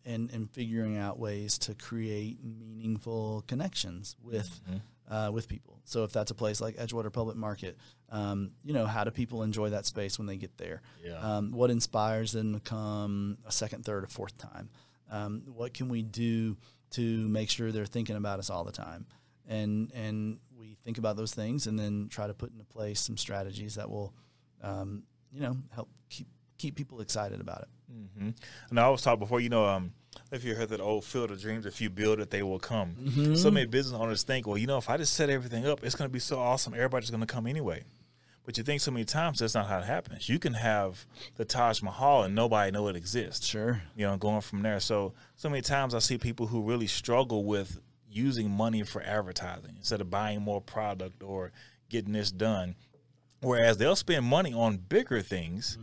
[0.05, 4.61] and and figuring out ways to create meaningful connections with
[5.09, 5.79] uh, with people.
[5.83, 7.77] So if that's a place like Edgewater Public Market,
[8.09, 10.81] um, you know, how do people enjoy that space when they get there?
[11.03, 11.17] Yeah.
[11.17, 14.69] Um, what inspires them to come a second, third, or fourth time?
[15.11, 16.57] Um, what can we do
[16.91, 19.05] to make sure they're thinking about us all the time?
[19.47, 23.17] And and we think about those things, and then try to put into place some
[23.17, 24.13] strategies that will,
[24.61, 27.67] um, you know, help keep keep people excited about it.
[27.91, 28.29] hmm
[28.69, 29.93] And I always talk before, you know, um,
[30.31, 32.95] if you heard that old field of dreams, if you build it, they will come.
[32.99, 33.35] Mm-hmm.
[33.35, 35.95] So many business owners think, well, you know, if I just set everything up, it's
[35.95, 36.73] going to be so awesome.
[36.73, 37.83] Everybody's going to come anyway.
[38.43, 40.27] But you think so many times that's not how it happens.
[40.27, 43.45] You can have the Taj Mahal and nobody know it exists.
[43.45, 43.81] Sure.
[43.95, 44.79] You know, going from there.
[44.79, 47.79] So so many times I see people who really struggle with
[48.11, 51.51] using money for advertising instead of buying more product or
[51.89, 52.75] getting this done.
[53.41, 55.77] Whereas they'll spend money on bigger things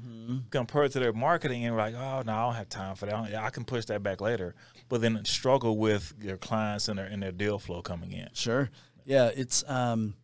[0.51, 3.15] compared to their marketing and like, oh no, I don't have time for that.
[3.15, 4.55] I I can push that back later.
[4.89, 8.29] But then struggle with their clients and their and their deal flow coming in.
[8.33, 8.71] Sure.
[9.05, 10.15] Yeah, it's um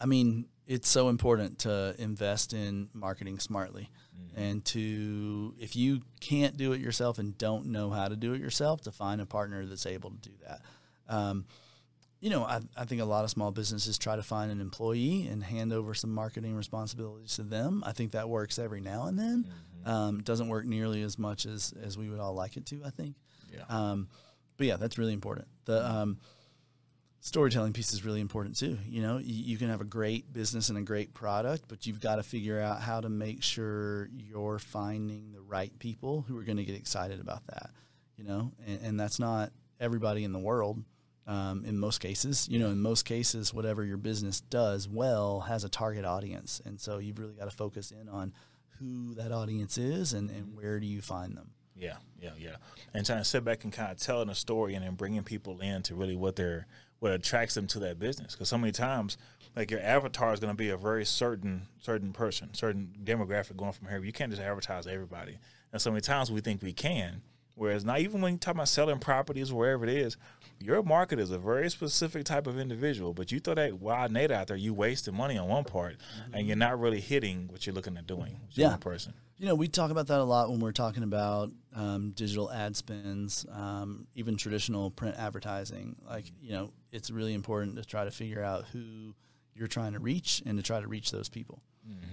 [0.00, 3.90] I mean, it's so important to invest in marketing smartly
[4.36, 8.40] and to if you can't do it yourself and don't know how to do it
[8.40, 10.60] yourself to find a partner that's able to do that
[11.08, 11.44] um,
[12.20, 15.26] you know I, I think a lot of small businesses try to find an employee
[15.30, 19.18] and hand over some marketing responsibilities to them i think that works every now and
[19.18, 19.46] then
[19.84, 22.80] um, it doesn't work nearly as much as as we would all like it to
[22.84, 23.16] i think
[23.52, 23.64] Yeah.
[23.68, 24.08] um,
[24.56, 26.18] but yeah that's really important the um,
[27.20, 28.78] storytelling piece is really important too.
[28.88, 32.00] You know, you, you can have a great business and a great product, but you've
[32.00, 36.42] got to figure out how to make sure you're finding the right people who are
[36.42, 37.70] going to get excited about that.
[38.16, 40.82] You know, and, and that's not everybody in the world.
[41.24, 45.62] Um, in most cases, you know, in most cases, whatever your business does well has
[45.62, 48.32] a target audience, and so you've really got to focus in on
[48.80, 51.50] who that audience is and, and where do you find them.
[51.76, 52.56] Yeah, yeah, yeah.
[52.92, 55.60] And trying to sit back and kind of telling a story and then bringing people
[55.60, 56.66] in to really what they're
[56.98, 58.32] what attracts them to that business.
[58.32, 59.16] Because so many times,
[59.56, 63.72] like your avatar is going to be a very certain certain person, certain demographic going
[63.72, 64.02] from here.
[64.02, 65.38] You can't just advertise everybody.
[65.72, 67.22] And so many times we think we can.
[67.54, 70.16] Whereas not even when you talk about selling properties or wherever it is,
[70.58, 73.12] your market is a very specific type of individual.
[73.12, 75.96] But you throw that wild net out there, you wasting money on one part,
[76.32, 78.40] and you're not really hitting what you're looking at doing.
[78.52, 78.76] Yeah.
[78.76, 79.14] person.
[79.38, 82.76] You know, we talk about that a lot when we're talking about um, digital ad
[82.76, 85.96] spends, um, even traditional print advertising.
[86.08, 89.14] Like, you know, it's really important to try to figure out who
[89.54, 91.60] you're trying to reach and to try to reach those people.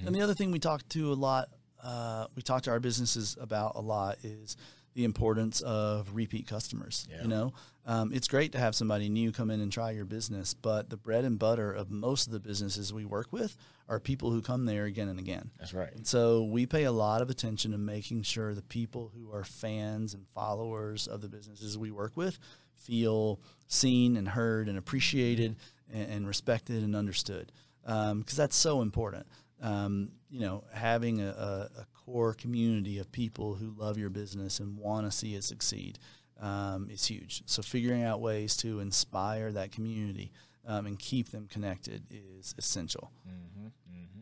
[0.06, 1.50] And the other thing we talk to a lot,
[1.84, 4.58] uh, we talk to our businesses about a lot is
[4.94, 7.08] the importance of repeat customers.
[7.10, 7.22] Yeah.
[7.22, 7.54] You know,
[7.86, 10.98] um, it's great to have somebody new come in and try your business, but the
[10.98, 13.56] bread and butter of most of the businesses we work with
[13.88, 15.52] are people who come there again and again.
[15.60, 15.94] That's right.
[15.94, 19.44] And so we pay a lot of attention to making sure the people who are
[19.44, 22.38] fans and followers of the businesses we work with
[22.76, 25.56] feel seen and heard and appreciated
[25.92, 27.52] and, and respected and understood
[27.84, 29.26] because that's so important.
[29.62, 34.60] Um, you know, having a, a, a core community of people who love your business
[34.60, 36.00] and want to see it succeed
[36.42, 37.44] um, is huge.
[37.46, 40.32] So figuring out ways to inspire that community
[40.66, 43.12] um, and keep them connected is essential.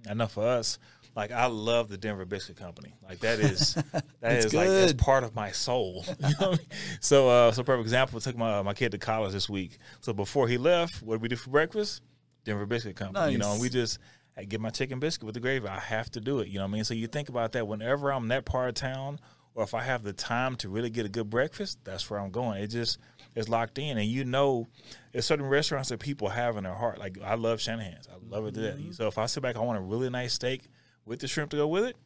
[0.09, 0.79] I know for us,
[1.15, 2.93] like I love the Denver Biscuit Company.
[3.07, 3.73] Like that is
[4.21, 6.05] that It's like that's part of my soul.
[6.19, 6.59] You know I mean?
[6.99, 9.77] So uh so perfect example, I took my my kid to college this week.
[10.01, 12.01] So before he left, what did we do for breakfast?
[12.45, 13.33] Denver Biscuit Company.
[13.33, 13.99] You know, and we just
[14.37, 15.67] I get my chicken biscuit with the gravy.
[15.67, 16.47] I have to do it.
[16.47, 16.83] You know what I mean?
[16.83, 19.19] So you think about that whenever I'm in that part of town
[19.55, 22.29] or if I have the time to really get a good breakfast, that's where I'm
[22.29, 22.61] going.
[22.61, 22.99] It just
[23.35, 24.67] it's locked in, and you know,
[25.11, 26.99] there's certain restaurants that people have in their heart.
[26.99, 28.77] Like I love Shanahan's, I love it to death.
[28.77, 28.91] Mm-hmm.
[28.91, 30.69] So if I sit back, I want a really nice steak
[31.05, 31.97] with the shrimp to go with it.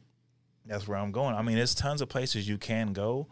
[0.64, 1.34] That's where I'm going.
[1.34, 3.26] I mean, there's tons of places you can go,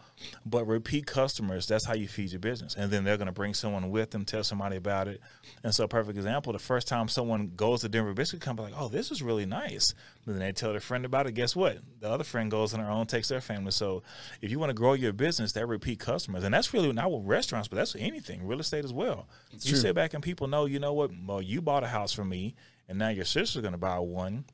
[0.44, 2.74] but repeat customers, that's how you feed your business.
[2.74, 5.20] And then they're going to bring someone with them, tell somebody about it.
[5.62, 8.80] And so, a perfect example the first time someone goes to Denver Biscuit Company, like,
[8.80, 9.94] oh, this is really nice.
[10.26, 11.32] But then they tell their friend about it.
[11.32, 11.78] Guess what?
[12.00, 13.70] The other friend goes on their own, takes their family.
[13.70, 14.02] So,
[14.42, 16.42] if you want to grow your business, they're repeat customers.
[16.42, 19.28] And that's really not with restaurants, but that's anything, real estate as well.
[19.52, 19.78] you true.
[19.78, 21.12] sit back and people know, you know what?
[21.24, 22.56] Well, you bought a house from me,
[22.88, 24.46] and now your sister's going to buy one.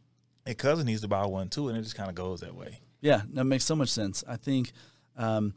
[0.47, 2.81] A cousin needs to buy one too, and it just kind of goes that way.
[3.01, 4.25] Yeah, that makes so much sense.
[4.27, 4.73] I think,
[5.17, 5.55] um,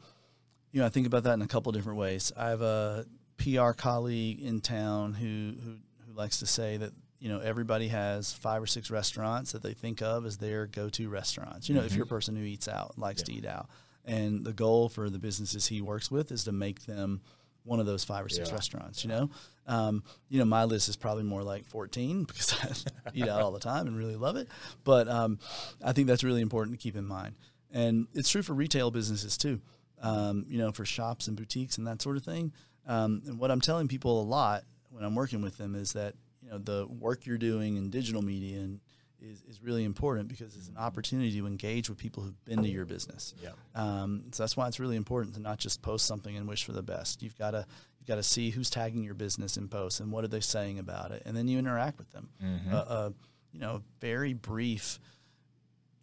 [0.72, 2.32] you know, I think about that in a couple different ways.
[2.36, 3.06] I have a
[3.38, 5.76] PR colleague in town who, who
[6.06, 9.74] who likes to say that you know everybody has five or six restaurants that they
[9.74, 11.68] think of as their go-to restaurants.
[11.68, 13.68] You know, if you're a person who eats out, likes to eat out,
[14.04, 17.20] and the goal for the businesses he works with is to make them
[17.64, 18.54] one of those five or six Yeah.
[18.54, 19.04] restaurants.
[19.04, 19.30] You know,
[19.66, 23.52] um, you know, my list is probably more like 14 because I eat out all
[23.52, 24.48] the time and really love it.
[24.84, 25.38] But um,
[25.84, 27.34] I think that's really important to keep in mind.
[27.72, 29.60] And it's true for retail businesses too,
[30.00, 32.52] um, you know, for shops and boutiques and that sort of thing.
[32.86, 36.14] Um, and what I'm telling people a lot when I'm working with them is that,
[36.42, 38.80] you know, the work you're doing in digital media and
[39.22, 42.68] is, is really important because it's an opportunity to engage with people who've been to
[42.68, 43.34] your business.
[43.42, 43.50] Yeah.
[43.74, 46.72] Um, so that's why it's really important to not just post something and wish for
[46.72, 47.22] the best.
[47.22, 47.66] You've got to
[47.98, 50.78] you've got to see who's tagging your business in posts and what are they saying
[50.78, 52.30] about it, and then you interact with them.
[52.72, 53.10] Uh, uh,
[53.52, 54.98] you know, very brief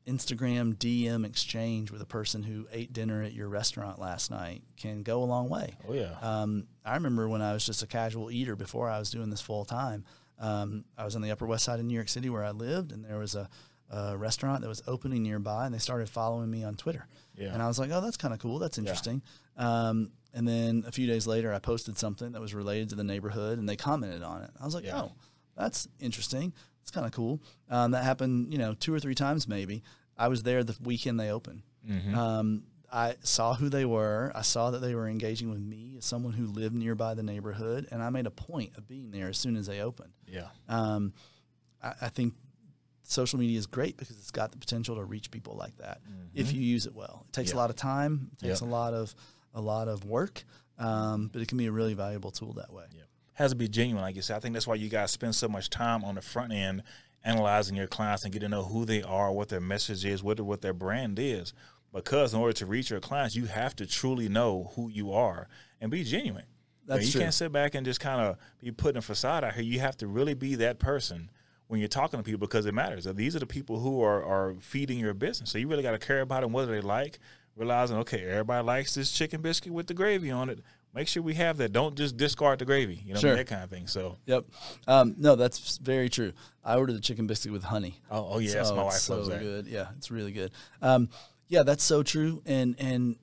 [0.07, 5.03] Instagram DM exchange with a person who ate dinner at your restaurant last night can
[5.03, 5.75] go a long way.
[5.87, 6.15] Oh yeah.
[6.21, 9.41] Um, I remember when I was just a casual eater before I was doing this
[9.41, 10.05] full time.
[10.39, 12.91] Um, I was on the Upper West Side of New York City where I lived,
[12.91, 13.49] and there was a,
[13.89, 17.07] a restaurant that was opening nearby, and they started following me on Twitter.
[17.35, 17.53] Yeah.
[17.53, 18.59] And I was like, oh, that's kind of cool.
[18.59, 19.21] That's interesting.
[19.57, 23.03] Um, and then a few days later, I posted something that was related to the
[23.03, 24.51] neighborhood, and they commented on it.
[24.61, 25.01] I was like, Yeah.
[25.01, 25.11] oh,
[25.55, 26.53] that's interesting.
[26.81, 27.41] It's kind of cool.
[27.69, 29.83] Um, that happened, you know, two or three times maybe.
[30.17, 31.63] I was there the weekend they opened.
[32.15, 34.31] Um, I saw who they were.
[34.33, 37.87] I saw that they were engaging with me as someone who lived nearby the neighborhood,
[37.91, 40.13] and I made a point of being there as soon as they opened.
[40.25, 40.47] yeah.
[40.69, 41.13] Um,
[41.83, 42.33] I, I think
[43.03, 46.01] social media is great because it's got the potential to reach people like that
[46.33, 47.25] if you use it well.
[47.27, 47.57] It takes Yeah.
[47.57, 48.67] a lot of time, it takes Yeah.
[48.67, 49.13] a lot of
[49.53, 50.43] a lot of work,
[50.77, 52.85] um, but it can be a really valuable tool that way.
[53.33, 54.35] has to be genuine, like you said.
[54.35, 56.81] I think that's why you guys spend so much time on the front end
[57.23, 60.39] analyzing your clients and get to know who they are, what their message is, what
[60.41, 61.53] what their brand is.
[61.97, 65.47] Because in order to reach your clients, you have to truly know who you are
[65.81, 66.45] and be genuine.
[66.83, 67.21] You know, That's you true.
[67.21, 69.63] can't sit back and just kind of be putting a facade out here.
[69.63, 71.29] You have to really be that person
[71.67, 73.03] when you're talking to people because it matters.
[73.05, 75.51] These are the people who are, are feeding your business.
[75.51, 77.19] So you really got to care about them, what do they like,
[77.57, 80.59] realizing, okay, everybody likes this chicken biscuit with the gravy on it.
[80.93, 81.73] Make sure we have that.
[81.73, 83.35] Don't just discard the gravy, you know, Sure.
[83.35, 83.87] that kind of thing.
[83.87, 84.45] So, Yep.
[84.87, 86.31] Um, no, that's very true.
[86.63, 87.99] I ordered the chicken biscuit with honey.
[88.09, 89.41] oh, oh yes, Oh, my wife so loves that.
[89.41, 89.67] good.
[89.67, 90.51] Yeah, it's really good.
[90.81, 91.09] Um,
[91.47, 92.41] yeah, that's so true.
[92.45, 93.17] And and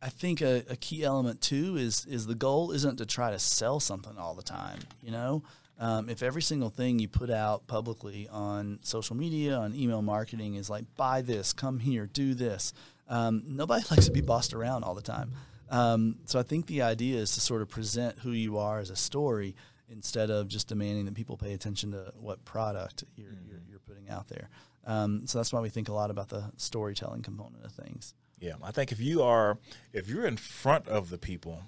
[0.00, 3.38] I think a, a key element too is is the goal isn't to try to
[3.38, 4.80] sell something all the time.
[5.02, 5.42] You know,
[5.78, 10.54] um, if every single thing you put out publicly on social media, on email marketing
[10.54, 12.72] is like buy this, come here, do this.
[13.08, 15.32] Um, nobody likes to be bossed around all the time.
[15.70, 18.90] Um, so I think the idea is to sort of present who you are as
[18.90, 19.54] a story
[19.90, 24.08] instead of just demanding that people pay attention to what product you're, you're, you're putting
[24.08, 24.48] out there.
[24.86, 28.14] Um, so that's why we think a lot about the storytelling component of things.
[28.40, 29.58] Yeah, I think if you are,
[29.92, 31.62] if you're in front of the people,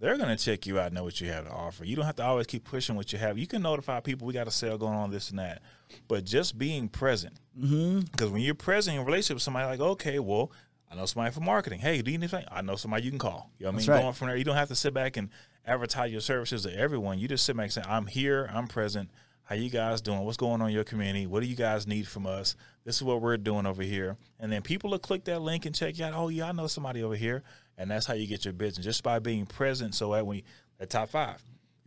[0.00, 1.84] they're going to check you out, and know what you have to offer.
[1.84, 3.38] You don't have to always keep pushing what you have.
[3.38, 5.62] You can notify people we got a sale going on, this and that,
[6.08, 7.38] but just being present.
[7.58, 8.00] Mm-hmm.
[8.00, 10.50] Because when you're present in a relationship with somebody, like, okay, well,
[10.90, 11.80] I know somebody for marketing.
[11.80, 12.44] Hey, do you need anything?
[12.50, 13.50] I know somebody you can call.
[13.58, 13.90] You know what I mean?
[13.90, 14.00] right.
[14.02, 15.28] Going from there, you don't have to sit back and
[15.66, 17.18] advertise your services to everyone.
[17.18, 19.10] You just sit back and say, I'm here, I'm present.
[19.44, 20.20] How you guys doing?
[20.20, 21.26] What's going on in your community?
[21.26, 22.56] What do you guys need from us?
[22.84, 24.16] This is what we're doing over here.
[24.40, 26.14] And then people will click that link and check you out.
[26.14, 27.42] Oh, yeah, I know somebody over here.
[27.76, 29.94] And that's how you get your business, just by being present.
[29.94, 30.42] So that when
[30.80, 31.42] at top five,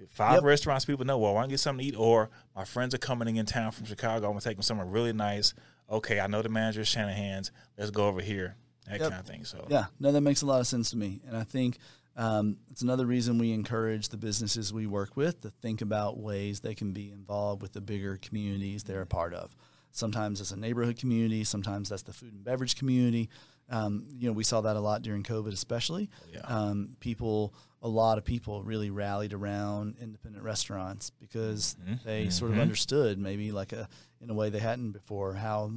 [0.09, 0.43] five Yep.
[0.43, 2.99] restaurants, people know, well, I want to get something to eat, or my friends are
[2.99, 4.27] coming in town from Chicago.
[4.27, 5.55] I'm going to take them somewhere really nice.
[5.89, 7.51] Okay, I know the manager is Shanahan's.
[7.75, 8.55] Let's go over here.
[8.87, 9.09] That Yep.
[9.09, 9.45] kind of thing.
[9.45, 11.21] So, Yeah, no, that makes a lot of sense to me.
[11.27, 11.79] And I think
[12.17, 16.59] um, it's another reason we encourage the businesses we work with to think about ways
[16.59, 19.55] they can be involved with the bigger communities they're a part of.
[19.91, 23.29] Sometimes it's a neighborhood community, sometimes that's the food and beverage community.
[23.69, 26.09] Um, you know, we saw that a lot during COVID, especially.
[26.33, 26.39] Yeah.
[26.41, 32.03] Um, people, a lot of people really rallied around independent restaurants because Mhm.
[32.03, 32.61] they sort of Mhm.
[32.61, 33.87] understood, maybe like a
[34.21, 35.71] in a way they hadn't before, how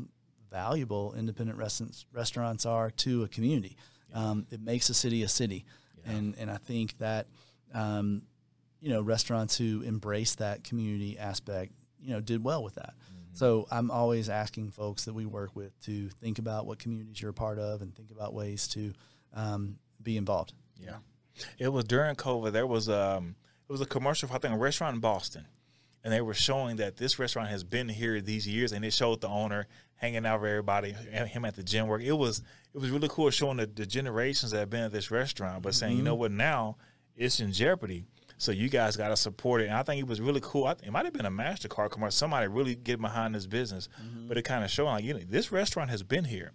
[0.50, 3.76] valuable independent restaurants restaurants are to a community.
[4.12, 5.64] Um, it makes a city a city,
[6.04, 6.12] Yeah.
[6.12, 7.26] and and I think that
[7.74, 8.22] um,
[8.80, 12.94] you know restaurants who embrace that community aspect, you know, did well with that.
[12.94, 13.34] Mm-hmm.
[13.34, 17.30] So I'm always asking folks that we work with to think about what communities you're
[17.30, 18.92] a part of and think about ways to
[19.34, 20.54] um, be involved.
[20.76, 20.96] Yeah,
[21.58, 22.52] it was during COVID.
[22.52, 23.36] There was um,
[23.68, 25.46] it was a commercial for I think a restaurant in Boston,
[26.02, 29.20] and they were showing that this restaurant has been here these years, and it showed
[29.20, 32.02] the owner hanging out with everybody, and him at the gym work.
[32.02, 32.42] It was
[32.74, 35.74] it was really cool showing the, the generations that have been at this restaurant, but
[35.74, 36.20] saying, you know mm-hmm.
[36.20, 36.76] what, now
[37.16, 38.04] it's in jeopardy.
[38.38, 40.64] So you guys got to support it, and I think it was really cool.
[40.64, 42.12] I, it might have been a Mastercard commercial.
[42.12, 44.28] Somebody really get behind this business, mm-hmm.
[44.28, 46.52] but it kind of showing like you know this restaurant has been here,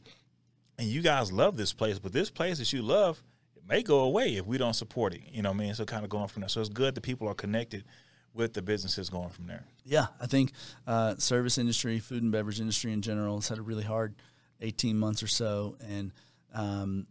[0.80, 3.22] and you guys love this place, but this place that you love
[3.56, 5.22] it may go away if we don't support it.
[5.32, 5.76] You know what I mean?
[5.76, 6.50] So kind of going from there.
[6.50, 7.84] So it's good that people are connected
[8.36, 9.64] with the businesses going from there.
[9.84, 10.52] Yeah, I think
[10.86, 14.14] uh, service industry, food and beverage industry in general, has had a really hard
[14.62, 16.12] 18 months or so, and
[16.54, 17.08] um,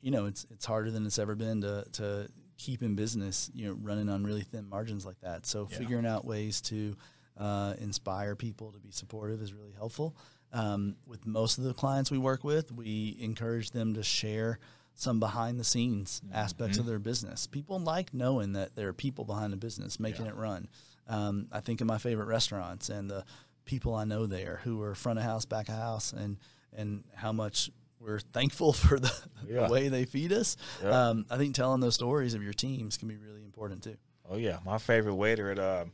[0.00, 3.50] you know it's it's harder than it's ever been to to keep in business.
[3.54, 5.44] You know, running on really thin margins like that.
[5.46, 5.78] So Yeah.
[5.78, 6.96] figuring out ways to
[7.36, 10.16] uh, inspire people to be supportive is really helpful.
[10.52, 14.58] Um, with most of the clients we work with, we encourage them to share
[15.00, 17.46] some behind the scenes aspects of their business.
[17.46, 20.32] People like knowing that there are people behind the business making Yeah.
[20.32, 20.68] it run.
[21.06, 23.24] Um, I think of my favorite restaurants and the
[23.64, 26.36] people I know there who are front of house, back of house, and
[26.76, 27.70] and how much
[28.00, 29.12] we're thankful for the,
[29.48, 29.66] Yeah.
[29.68, 30.56] the way they feed us.
[30.82, 31.08] Yeah.
[31.10, 33.96] Um, I think telling those stories of your teams can be really important too.
[34.28, 35.92] Oh yeah, my favorite waiter at um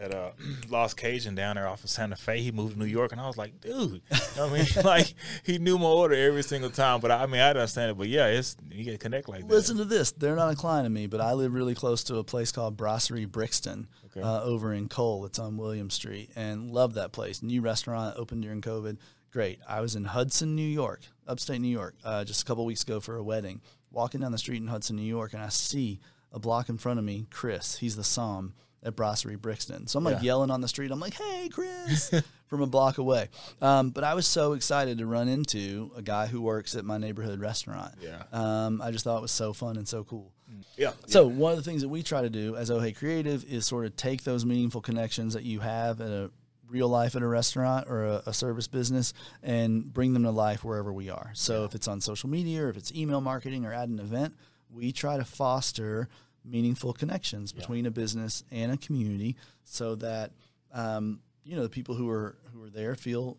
[0.00, 0.30] at uh
[0.68, 2.40] Lost Cajun down there off of Santa Fe.
[2.40, 3.74] He moved to New York, and I was like, dude,
[4.10, 7.00] you know what I mean, like he knew my order every single time.
[7.00, 7.98] But I, I mean, I understand it.
[7.98, 9.54] But yeah, it's you get connect like that.
[9.54, 10.10] Listen to this.
[10.12, 12.76] They're not a client of me, but I live really close to a place called
[12.76, 14.22] Brasserie Brixton Okay.
[14.22, 15.24] uh, over in Cole.
[15.26, 17.42] It's on William Street and love that place.
[17.42, 18.96] New restaurant opened during COVID.
[19.32, 19.60] Great.
[19.68, 22.98] I was in Hudson, New York, upstate New York, uh, just a couple weeks ago
[22.98, 23.60] for a wedding.
[23.92, 26.00] Walking down the street in Hudson, New York, and I see
[26.32, 27.76] a block in front of me, Chris.
[27.78, 28.52] He's the Somm
[28.82, 29.86] at Brasserie Brixton.
[29.86, 30.22] So I'm like Yeah.
[30.22, 30.90] yelling on the street.
[30.90, 32.10] I'm like, hey, Chris,
[32.46, 33.28] from a block away.
[33.60, 36.98] Um, but I was so excited to run into a guy who works at my
[36.98, 37.94] neighborhood restaurant.
[38.00, 38.22] Yeah.
[38.32, 40.32] Um, I just thought it was so fun and so cool.
[40.76, 40.92] yeah.
[41.06, 43.66] So one of the things that we try to do as Oh Hey Creative is
[43.66, 46.30] sort of take those meaningful connections that you have at a
[46.68, 49.12] real life at a restaurant or a, a, service business
[49.42, 51.32] and bring them to life wherever we are.
[51.34, 54.36] So if it's on social media or if it's email marketing or at an event,
[54.72, 56.08] we try to foster
[56.44, 57.88] meaningful connections between yeah.
[57.88, 60.32] a business and a community so that
[60.72, 63.36] um, you know the people who are who are there feel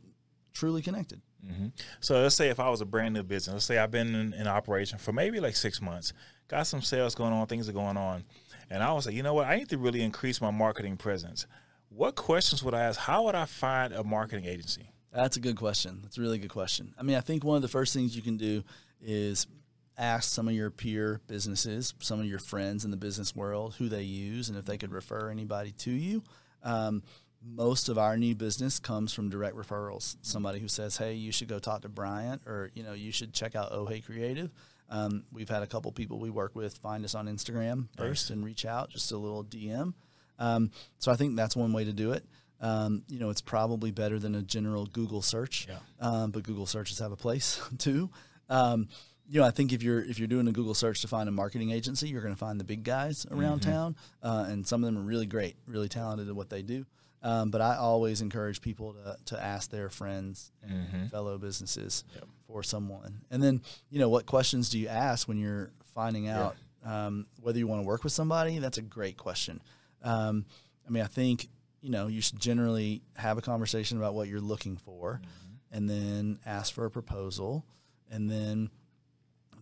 [0.53, 1.21] truly connected.
[1.45, 1.67] Mm-hmm.
[2.01, 4.33] So let's say if I was a brand new business, let's say I've been in,
[4.33, 6.13] in, operation for maybe like six months,
[6.47, 8.23] got some sales going on, things are going on,
[8.69, 11.47] and I was like, you know what, I need to really increase my marketing presence.
[11.89, 12.99] What questions would I ask?
[12.99, 14.91] How would I find a marketing agency?
[15.11, 15.99] That's a good question.
[16.03, 16.93] That's a really good question.
[16.97, 18.63] I mean, I think one of the first things you can do
[19.01, 19.47] is
[19.97, 23.89] ask some of your peer businesses, some of your friends in the business world, who
[23.89, 26.23] they use and if they could refer anybody to you.
[26.63, 27.03] Um,
[27.43, 30.15] most of our new business comes from direct referrals.
[30.21, 33.33] Somebody who says, "Hey, you should go talk to Bryant," or you know, you should
[33.33, 34.51] check out Oh Hey Creative.
[34.89, 38.35] Um, we've had a couple people we work with find us on Instagram first nice.
[38.35, 39.93] and reach out, just a little DM.
[40.37, 42.25] Um, so I think that's one way to do it.
[42.59, 45.77] Um, you know, it's probably better than a general Google search, yeah.
[45.99, 48.09] Um, but Google searches have a place too.
[49.31, 51.31] You know, I think if you're if you're doing a Google search to find a
[51.31, 53.71] marketing agency, you're going to find the big guys around mm-hmm.
[53.71, 56.85] town, uh, and some of them are really great, really talented at what they do.
[57.23, 61.05] Um, but I always encourage people to, to ask their friends and mm-hmm.
[61.07, 62.25] fellow businesses yep.
[62.47, 63.21] for someone.
[63.29, 67.05] And then, you know, what questions do you ask when you're finding out yeah.
[67.05, 68.57] um, whether you want to work with somebody?
[68.57, 69.61] That's a great question.
[70.03, 70.45] Um,
[70.87, 71.47] I mean, I think,
[71.79, 75.77] you know, you should generally have a conversation about what you're looking for mm-hmm.
[75.77, 77.63] and then ask for a proposal.
[78.09, 78.71] And then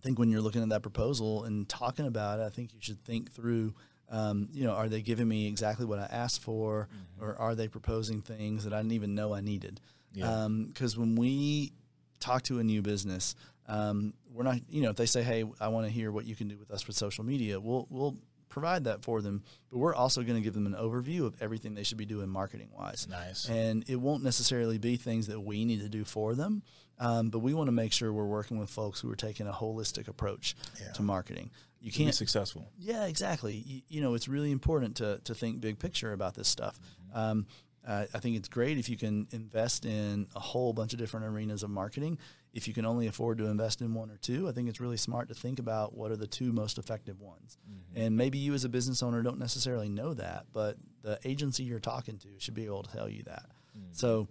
[0.02, 3.04] think when you're looking at that proposal and talking about it, I think you should
[3.04, 3.74] think through–
[4.10, 7.24] um, you know, are they giving me exactly what I asked for, mm-hmm.
[7.24, 9.80] or are they proposing things that I didn't even know I needed?
[10.12, 10.44] Because yeah.
[10.44, 11.72] um, when we
[12.18, 13.36] talk to a new business,
[13.68, 16.34] um, we're not, you know, if they say, "Hey, I want to hear what you
[16.34, 18.16] can do with us for social media," we'll we'll
[18.48, 19.44] provide that for them.
[19.70, 22.28] But we're also going to give them an overview of everything they should be doing
[22.28, 23.06] marketing wise.
[23.08, 23.48] Nice.
[23.48, 26.64] And it won't necessarily be things that we need to do for them,
[27.00, 29.52] um, but we want to make sure we're working with folks who are taking a
[29.52, 30.92] holistic approach yeah.
[30.92, 32.70] to marketing you can't be successful.
[32.78, 33.54] Yeah, exactly.
[33.54, 36.78] You, you, know, it's really important to to think big picture about this stuff.
[36.78, 37.18] Mm-hmm.
[37.18, 37.46] Um,
[37.86, 41.26] uh, I think it's great if you can invest in a whole bunch of different
[41.26, 42.18] arenas of marketing.
[42.52, 44.98] If you can only afford to invest in one or two, I think it's really
[44.98, 47.56] smart to think about what are the two most effective ones.
[47.64, 48.02] Mm-hmm.
[48.02, 51.80] And maybe you as a business owner don't necessarily know that, but the agency you're
[51.80, 53.46] talking to should be able to tell you that.
[53.76, 53.92] Mm-hmm.
[53.92, 54.28] So,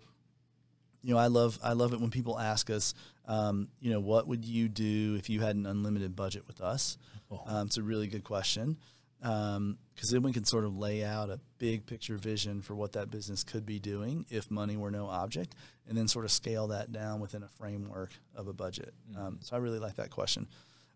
[1.01, 2.93] you know, I love I love it when people ask us,
[3.27, 6.97] um, you know, what would you do if you had an unlimited budget with us?
[7.31, 7.41] Oh.
[7.45, 8.77] Um, it's a really good question
[9.19, 9.77] because um,
[10.11, 13.43] then we can sort of lay out a big picture vision for what that business
[13.43, 15.55] could be doing if money were no object,
[15.87, 18.93] and then sort of scale that down within a framework of a budget.
[19.11, 19.21] Mm-hmm.
[19.21, 20.47] Um, so I really like that question.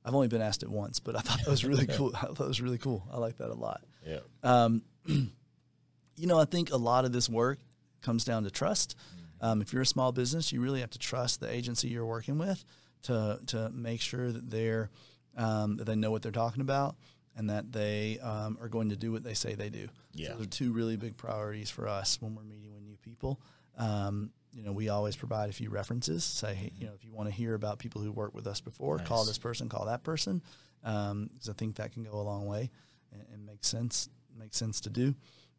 [0.06, 2.14] I've only been asked it once, but I thought that was really cool.
[2.16, 3.06] I thought it was really cool.
[3.12, 3.84] I like that a lot.
[4.06, 4.20] Yeah.
[4.42, 7.60] Um, you know, I think a lot of this work
[8.02, 8.96] comes down to trust.
[8.98, 9.23] Mm-hmm.
[9.44, 12.38] Um, if you're a small business, you really have to trust the agency you're working
[12.38, 12.64] with
[13.04, 14.90] to to make sure that they're
[15.36, 16.96] um, that they know what they're talking about
[17.36, 19.90] and that they um, are going to do what they say they do.
[20.14, 20.30] Yeah.
[20.30, 23.42] So those are two really big priorities for us when we're meeting with new people.
[23.78, 26.24] Um, you know, we always provide a few references.
[26.24, 28.62] Say, hey, you know, if you want to hear about people who worked with us
[28.62, 29.08] before, nice.
[29.08, 30.42] call this person, call that person,
[30.82, 32.70] because um, I think that can go a long way
[33.12, 34.10] and, and make sense.
[34.38, 35.16] Makes sense to do.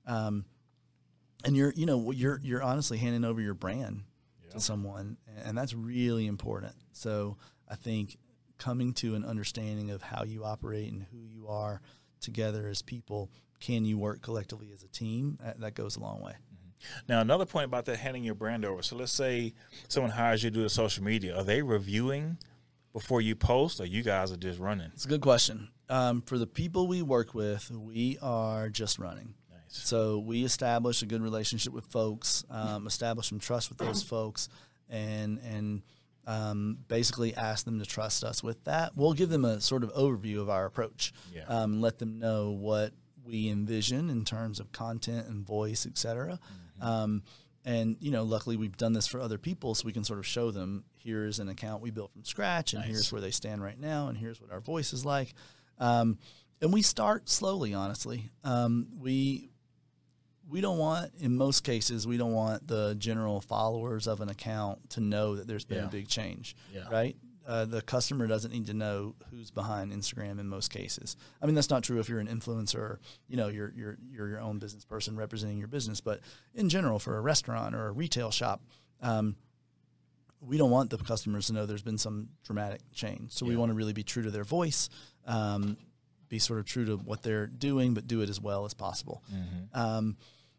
[0.07, 0.45] Um,
[1.45, 4.03] and you're, you know, you're you're honestly handing over your brand
[4.45, 4.53] yeah.
[4.53, 6.75] to someone, and that's really important.
[6.93, 7.37] So
[7.69, 8.19] I think
[8.59, 11.81] coming to an understanding of how you operate and who you are
[12.21, 13.31] together as people.
[13.61, 15.39] Can you work collectively as a team?
[15.43, 16.33] That, that goes a long way.
[16.33, 16.89] Mm-hmm.
[17.09, 18.83] Now, another point about that handing your brand over.
[18.83, 19.55] So let's say
[19.89, 21.37] someone hires you to do the social media.
[21.37, 22.39] Are they reviewing
[22.93, 24.91] before you post, or you guys are just running?
[24.93, 25.69] It's a good question.
[25.89, 29.35] Um, for the people we work with, we are just running.
[29.75, 34.49] So we establish a good relationship with folks, um, establish some trust with those folks,
[34.89, 35.83] and and
[36.27, 38.93] um, basically ask them to trust us with that.
[38.97, 41.43] We'll give them a sort of overview of our approach, yeah.
[41.49, 42.93] um, let them know what
[43.25, 46.39] we envision in terms of content and voice, et cetera.
[46.79, 46.87] Mm-hmm.
[46.87, 47.23] Um,
[47.65, 50.27] and you know, luckily we've done this for other people, so we can sort of
[50.27, 52.91] show them here's an account we built from scratch, and nice.
[52.91, 55.35] here's where they stand right now, and here's what our voice is like.
[55.79, 56.19] Um,
[56.63, 58.31] and we start slowly, honestly.
[58.43, 59.51] Um, we
[60.49, 64.91] we don't want in most cases we don't want the general followers of an account
[64.91, 65.85] to know that there's been yeah.
[65.85, 66.83] a big change yeah.
[66.91, 67.17] right
[67.47, 71.17] uh, the customer doesn't need to know who's behind Instagram in most cases.
[71.43, 74.41] I mean, that's not true if you're an influencer, you know, you're, you're, you're your
[74.41, 76.01] own business person representing your business.
[76.01, 76.21] But
[76.55, 78.63] in general, for a restaurant or a retail shop,
[79.03, 79.37] um,
[80.41, 83.33] we don't want the customers to know there's been some dramatic change.
[83.33, 83.51] So yeah.
[83.51, 84.89] we want to really be true to their voice,
[85.27, 85.77] um,
[86.29, 89.23] be sort of true to what they're doing, but do it as well as possible.
[89.33, 89.79] Mm-hmm.
[89.79, 90.17] Um,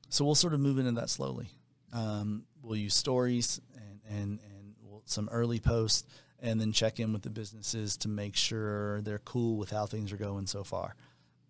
[0.09, 1.47] so we'll sort of move into that slowly.
[1.93, 6.03] Um, we'll use stories and and and we'll, some early posts,
[6.39, 10.11] and then check in with the businesses to make sure they're cool with how things
[10.11, 10.95] are going so far,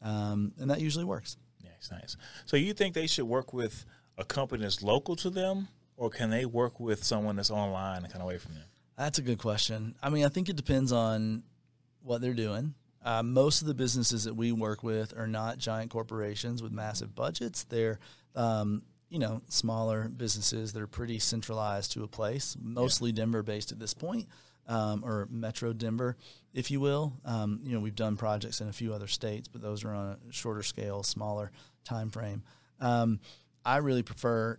[0.02, 1.38] um, and that usually works.
[1.64, 2.18] Nice, nice.
[2.46, 3.86] So you think they should work with
[4.18, 8.12] a company that's local to them, or can they work with someone that's online and
[8.12, 8.64] kind of away from them?
[8.98, 9.96] That's a good question.
[10.02, 11.44] I mean, I think it depends on
[12.02, 12.76] what they're doing.
[13.06, 17.14] Uh, most of the businesses that we work with are not giant corporations with massive
[17.14, 17.64] budgets.
[17.64, 18.00] They're,
[18.36, 23.72] um, you know, smaller businesses that are pretty centralized to a place, mostly Denver based
[23.72, 24.28] at this point,
[24.68, 26.18] um, or Metro Denver,
[26.52, 27.14] if you will.
[27.24, 30.18] Um, you know, we've done projects in a few other states, but those are on
[30.28, 31.52] a shorter scale, smaller
[31.84, 32.42] time frame.
[32.80, 33.20] Um,
[33.64, 34.58] I really prefer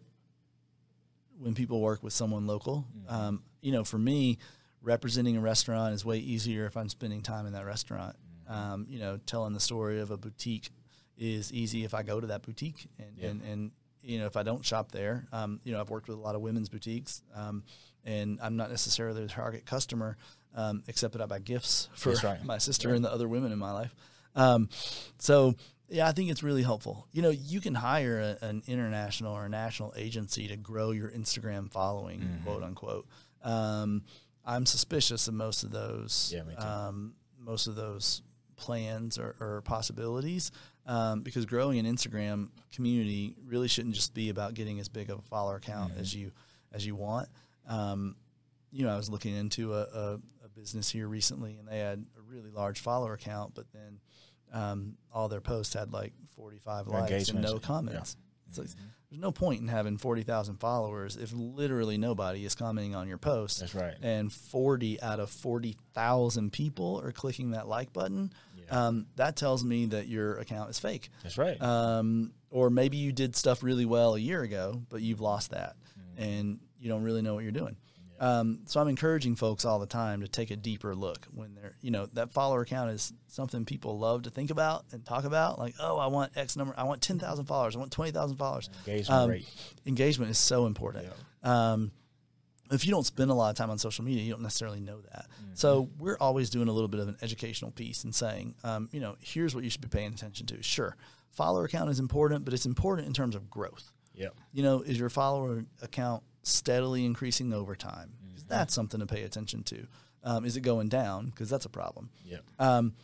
[1.41, 2.87] when people work with someone local.
[3.09, 4.39] Um, you know, for me,
[4.83, 8.15] representing a restaurant is way easier if I'm spending time in that restaurant.
[8.49, 10.71] Um, you know, telling the story of a boutique
[11.19, 13.29] is easy if I go to that boutique and, Yeah.
[13.29, 13.71] and, and
[14.03, 16.35] you know, if I don't shop there, um, you know, I've worked with a lot
[16.37, 17.65] of women's boutiques, um,
[18.05, 20.17] and I'm not necessarily the target customer,
[20.55, 22.45] um, except that I buy gifts for right.
[22.45, 23.95] my sister and the other women in my life.
[24.37, 24.69] Um,
[25.19, 25.55] so
[25.89, 27.09] yeah, I think it's really helpful.
[27.13, 31.11] You know, you can hire a, an international or a national agency to grow your
[31.11, 32.45] Instagram following, Mm-hmm.
[32.45, 33.07] quote unquote.
[33.43, 34.03] Um,
[34.45, 36.33] I'm suspicious of most of those.
[36.35, 36.63] Yeah, me too.
[36.65, 38.23] Um, most of those
[38.57, 40.51] plans or, or possibilities,
[40.87, 45.19] um, because growing an Instagram community really shouldn't just be about getting as big of
[45.19, 46.01] a follower count Mm-hmm.
[46.01, 46.33] as you
[46.73, 47.29] as you want.
[47.69, 48.17] Um,
[48.73, 52.05] you know, I was looking into a, a, a business here recently, and they had
[52.19, 54.01] a really large follower count, but then
[54.53, 57.59] um, all their posts had like 45 likes and no
[57.95, 58.01] yeah.
[58.49, 58.69] It's like,
[59.11, 63.61] there's no point in having 40,000 followers if literally nobody is commenting on your post.
[63.61, 63.95] That's right.
[64.03, 68.33] And 40 out of 40,000 people are clicking that like button.
[68.57, 68.87] Yeah.
[68.87, 71.09] Um, that tells me that your account is fake.
[71.23, 71.61] That's right.
[71.63, 75.77] Um, or maybe you did stuff really well a year ago, but you've lost that
[75.99, 76.23] Mm-hmm.
[76.23, 77.77] and you don't really know what you're doing.
[78.19, 81.77] Um, so I'm encouraging folks all the time to take a deeper look when they're,
[81.83, 85.59] you know, that follower count is something people love to think about and talk about.
[85.59, 88.71] Like, oh, I want X number, I want 10,000 followers, I want 20,000 followers.
[88.87, 89.49] Engagement Um, rate.
[89.85, 91.07] Engagement is so important.
[91.43, 91.93] Um,
[92.73, 95.01] if you don't spend a lot of time on social media, you don't necessarily know
[95.13, 95.27] that.
[95.55, 99.01] So we're always doing a little bit of an educational piece and saying, um, you
[99.01, 100.63] know, here's what you should be paying attention to.
[100.63, 100.97] Sure,
[101.31, 103.93] follower count is important, but it's important in terms of growth.
[104.15, 104.29] Yeah.
[104.53, 108.15] You know, is your follower account steadily increasing over time?
[108.35, 109.87] 'Cause That's something to pay attention to.
[110.23, 111.27] Um, is it going down?
[111.27, 112.11] Because that's a problem.
[112.25, 112.45] Yep.
[112.59, 112.95] Um,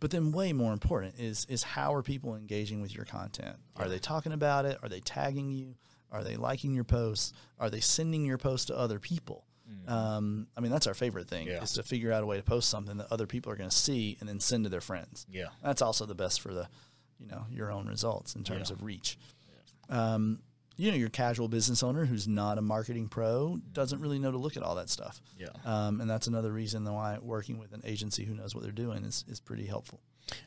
[0.00, 3.56] but then, way more important is is how are people engaging with your content?
[3.76, 4.78] Are they talking about it?
[4.82, 5.74] Are they tagging you?
[6.12, 7.32] Are they liking your posts?
[7.58, 9.44] Are they sending your posts to other people?
[9.86, 11.62] Um, I mean, that's our favorite thing Yeah.
[11.62, 13.76] is to figure out a way to post something that other people are going to
[13.76, 15.26] see and then send to their friends.
[15.30, 15.48] Yeah.
[15.62, 16.68] That's also the best for the,
[17.18, 18.76] you know, your own results in terms Yeah.
[18.76, 19.18] of reach.
[19.90, 20.42] Um,
[20.78, 24.38] you know, your casual business owner who's not a marketing pro doesn't really know to
[24.38, 25.20] look at all that stuff.
[25.36, 25.48] Yeah.
[25.64, 29.04] Um, and that's another reason why working with an agency who knows what they're doing
[29.04, 30.00] is, is pretty helpful.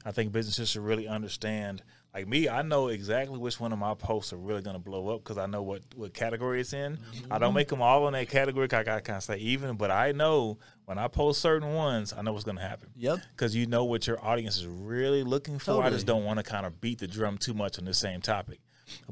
[0.05, 1.83] I think businesses should really understand.
[2.13, 5.09] Like me, I know exactly which one of my posts are really going to blow
[5.09, 6.97] up because I know what, what category it's in.
[7.29, 8.69] I don't make them all in that category.
[8.71, 12.21] I got kind of stay even, but I know when I post certain ones, I
[12.21, 12.89] know what's going to happen.
[12.95, 13.19] Yep.
[13.35, 15.83] Because you know what your audience is really looking for.
[15.83, 18.21] I just don't want to kind of beat the drum too much on the same
[18.21, 18.61] topic.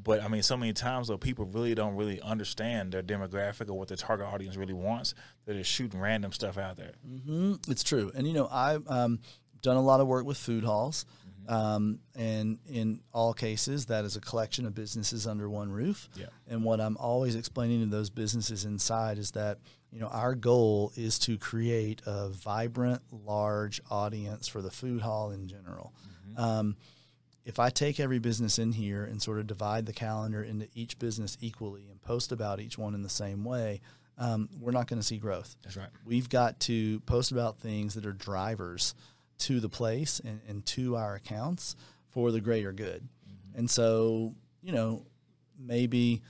[0.04, 3.74] But I mean, so many times though, people really don't really understand their demographic or
[3.74, 5.14] what their target audience really wants.
[5.46, 6.94] They're just shooting random stuff out there.
[7.06, 8.12] hmm It's true.
[8.16, 9.20] And, you know, I've um,
[9.62, 11.06] done a lot of work with food halls.
[11.48, 16.08] Um, and in all cases, that is a collection of businesses under one roof.
[16.16, 16.28] Yeah.
[16.48, 19.58] And what I'm always explaining to those businesses inside is that,
[19.92, 25.32] you know, our goal is to create a vibrant, large audience for the food hall
[25.32, 25.92] in general.
[26.38, 26.76] Um,
[27.50, 31.00] if I take every business in here and sort of divide the calendar into each
[31.00, 33.82] business equally and post about each one in the same way,
[34.20, 35.56] um, we're not going to see growth.
[35.64, 35.90] That's right.
[36.06, 38.94] We've got to post about things that are drivers
[39.40, 41.76] to the place and, and to our accounts
[42.10, 43.10] for the greater good.
[43.56, 45.08] And so, you know,
[45.58, 46.22] maybe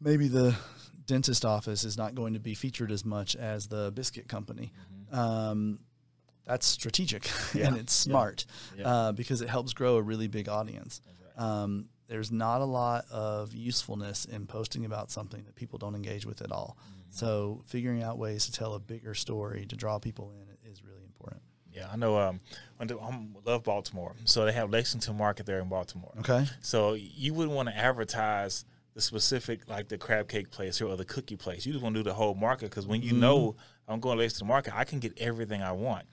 [0.00, 0.54] maybe the
[1.06, 4.72] dentist office is not going to be featured as much as the biscuit company.
[5.10, 5.80] Um,
[6.46, 8.44] that's strategic and it's smart
[8.76, 8.88] Yeah.
[8.88, 11.00] uh, because it helps grow a really big audience.
[11.36, 16.26] Um, there's not a lot of usefulness in posting about something that people don't engage
[16.26, 16.76] with at all.
[17.10, 21.02] So figuring out ways to tell a bigger story to draw people in is really
[21.04, 21.42] important.
[21.72, 22.16] Yeah, I know.
[22.18, 22.40] Um,
[22.78, 22.86] I
[23.44, 26.12] love Baltimore, so they have Lexington Market there in Baltimore.
[26.20, 26.46] Okay.
[26.60, 28.64] So you wouldn't want to advertise
[28.94, 31.66] the specific, like the crab cake place or the cookie place.
[31.66, 33.56] You just want to do the whole market because when you know
[33.88, 36.04] I'm going to Lexington Market, I can get everything I want.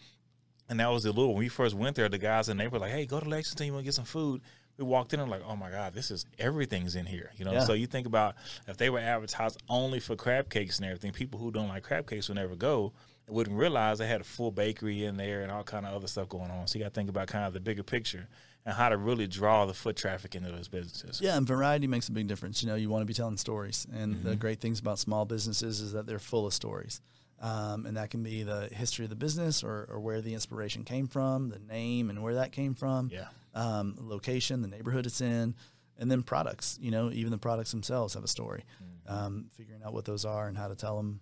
[0.71, 1.27] And that was the lure.
[1.27, 3.29] When we first went there, the guys in the neighborhood were like, "Hey, go to
[3.29, 3.67] Lexington.
[3.67, 4.41] You want to get some food?"
[4.77, 7.31] we walked in and like, oh my god, this is everything's in here.
[7.37, 7.63] You know, Yeah.
[7.65, 8.35] so you think about
[8.67, 12.07] if they were advertised only for crab cakes and everything, people who don't like crab
[12.07, 12.93] cakes would never go.
[13.27, 16.07] and Wouldn't realize they had a full bakery in there and all kind of other
[16.07, 16.67] stuff going on.
[16.67, 18.27] So you got to think about kind of the bigger picture
[18.65, 21.21] and how to really draw the foot traffic into those businesses.
[21.21, 22.61] Yeah, and variety makes a big difference.
[22.63, 24.39] You know, you want to be telling stories, and the mm-hmm.
[24.39, 27.01] great things about small businesses is that they're full of stories,
[27.41, 30.83] um, and that can be the history of the business or, or where the inspiration
[30.85, 33.25] came from, the name and where that came from, Yeah.
[33.55, 35.55] um, location, the neighborhood it's in,
[35.97, 36.77] and then products.
[36.81, 38.63] You know, even the products themselves have a story.
[39.07, 41.19] Um, figuring out what those are and how to tell them.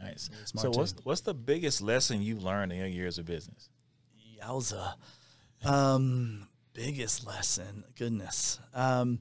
[0.00, 0.28] Nice.
[0.44, 1.00] smart So what's too.
[1.04, 3.70] what's the biggest lesson you've learned in your years of business?
[4.40, 4.92] Yowza.
[5.64, 8.60] Um, biggest lesson, goodness.
[8.74, 9.20] Um,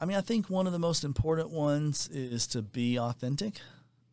[0.00, 3.60] I mean, I think one of the most important ones is to be authentic.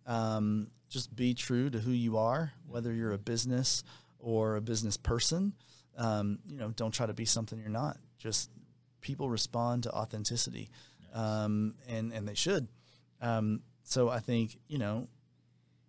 [0.06, 3.84] Um, just be true to who you are, whether you're a business
[4.18, 5.52] or a business person.
[5.98, 7.98] Um, you know, don't try to be something you're not.
[8.18, 8.50] Just
[9.02, 10.70] people respond to authenticity,
[11.14, 12.70] um, and and they should.
[13.22, 15.10] Um, so I think you know,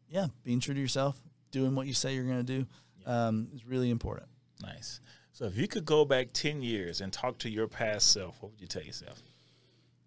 [0.08, 1.16] yeah, being true to yourself,
[1.52, 2.66] doing what you say you're going to do,
[3.06, 4.28] um, is really important.
[4.60, 5.00] Nice.
[5.32, 8.50] So if you could go back ten years and talk to your past self, what
[8.50, 9.22] would you tell yourself?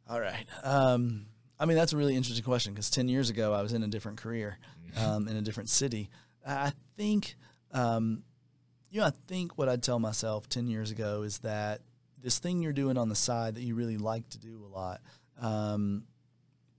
[0.10, 0.46] All right.
[0.62, 1.28] Um,
[1.60, 3.88] I mean, that's a really interesting question because 10 years ago, I was in a
[3.88, 4.58] different career
[4.98, 6.10] um, in a different city.
[6.48, 7.36] I think,
[7.74, 8.24] um,
[8.90, 11.82] you know, I think what I'd tell myself 10 years ago is that
[12.22, 15.02] this thing you're doing on the side that you really like to do a lot,
[15.42, 16.06] um,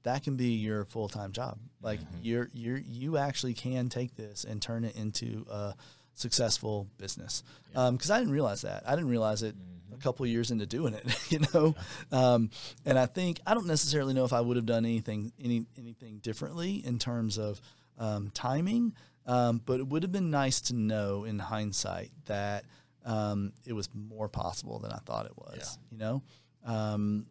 [0.03, 1.59] that can be your full time job.
[1.83, 5.75] Like you're, you're, you actually can take this and turn it into a
[6.15, 7.43] successful business.
[7.69, 8.85] Because I didn't realize that.
[8.87, 11.75] I didn't realize it a couple years into doing it, you know.
[12.13, 12.51] Um,
[12.85, 16.19] and I think I don't necessarily know if I would have done anything any anything
[16.19, 17.61] differently in terms of
[17.99, 18.95] um, timing,
[19.27, 22.65] um, but it would have been nice to know in hindsight that
[23.05, 25.79] um, it was more possible than I thought it was.
[25.91, 26.23] You know.
[26.65, 27.27] Um,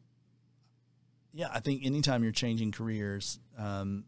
[1.34, 4.06] yeah, I think anytime you're changing careers, um,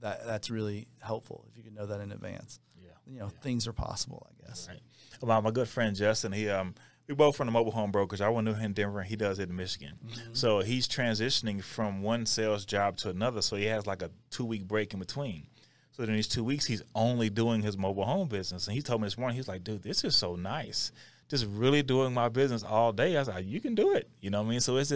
[0.00, 2.58] that that's really helpful if you can know that in advance.
[2.82, 2.90] Yeah.
[3.06, 4.26] You know, things are possible.
[4.28, 4.68] I guess.
[4.68, 4.80] Right.
[5.20, 6.74] Well, my good friend Justin, he um
[7.06, 8.20] we both from the mobile home brokers.
[8.20, 9.92] I went to him in Denver and he does it in Michigan.
[10.06, 10.34] Mm-hmm.
[10.34, 13.42] So he's transitioning from one sales job to another.
[13.42, 15.46] So he has like a two week break in between.
[15.92, 18.66] So in these two weeks, he's only doing his mobile home business.
[18.66, 20.90] And he told me this morning, he's like, dude, this is so nice.
[21.28, 23.16] Just really doing my business all day.
[23.16, 24.08] I was like, you can do it.
[24.20, 24.60] You know what I mean?
[24.60, 24.92] So it's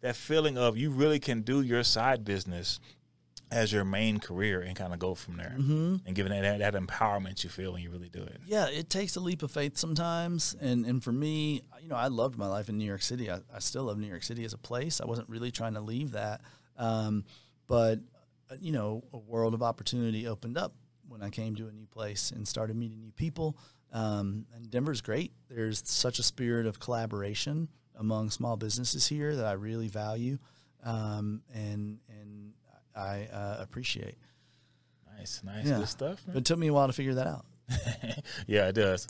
[0.00, 2.80] that feeling of you really can do your side business
[3.52, 7.44] as your main career and kind of go from there and giving that, that empowerment
[7.44, 8.40] you feel when you really do it.
[8.46, 10.56] Yeah, it takes a leap of faith sometimes.
[10.60, 13.30] And and for me, you know, I loved my life in New York City.
[13.30, 15.00] I, I still love New York City as a place.
[15.00, 16.40] I wasn't really trying to leave that.
[16.78, 17.24] Um,
[17.66, 18.00] but,
[18.50, 20.74] uh, you know, a world of opportunity opened up
[21.06, 23.58] when I came to a new place and started meeting new people.
[23.92, 25.32] Um, and Denver's great.
[25.50, 30.38] There's such a spirit of collaboration among small businesses here that I really value
[30.82, 32.54] um, and, and
[32.94, 34.16] I uh, appreciate.
[35.18, 35.78] Nice, nice, Yeah.
[35.78, 36.26] good stuff.
[36.26, 36.36] Man.
[36.38, 37.44] it took me a while to figure that out.
[38.46, 39.06] yeah, it does.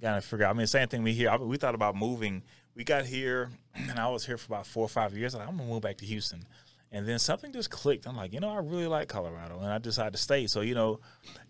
[0.00, 0.50] Gotta figure out.
[0.54, 1.30] I mean, same thing we hear.
[1.30, 2.42] I, we thought about moving.
[2.74, 5.34] We got here, and I was here for about four or five years.
[5.34, 6.42] And I'm gonna move back to Houston,
[6.90, 8.06] and then something just clicked.
[8.06, 10.46] I'm like, you know, I really like Colorado, and I decided to stay.
[10.46, 11.00] So you know,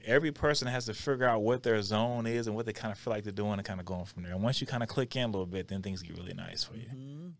[0.05, 2.99] every person has to figure out what their zone is and what they kind of
[2.99, 4.33] feel like they're doing, and kind of going from there.
[4.33, 6.65] And once you kind of click in a little bit, then things get really nice
[6.65, 6.87] for you.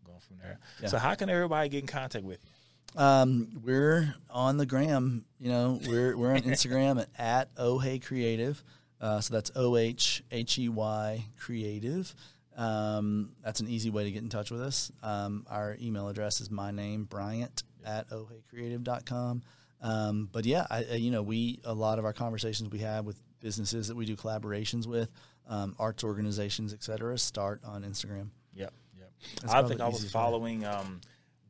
[0.05, 0.59] Going from there.
[0.81, 0.87] Yeah.
[0.87, 2.49] So how can everybody get in contact with you?
[2.95, 5.25] Um, we're on the gram.
[5.39, 8.63] You know, we're we're on Instagram at, at creative.
[8.99, 12.13] Uh, so that's O H H E Y creative.
[12.55, 14.91] Um, that's an easy way to get in touch with us.
[15.01, 19.41] Um, our email address is my name Bryant at ohheycreative.com.
[19.81, 23.19] Um, but yeah, I, you know, we a lot of our conversations we have with
[23.39, 25.09] businesses that we do collaborations with,
[25.47, 28.29] um, arts organizations, et cetera, start on Instagram.
[28.53, 29.11] Yep, yep.
[29.41, 31.01] That's I think I was following um,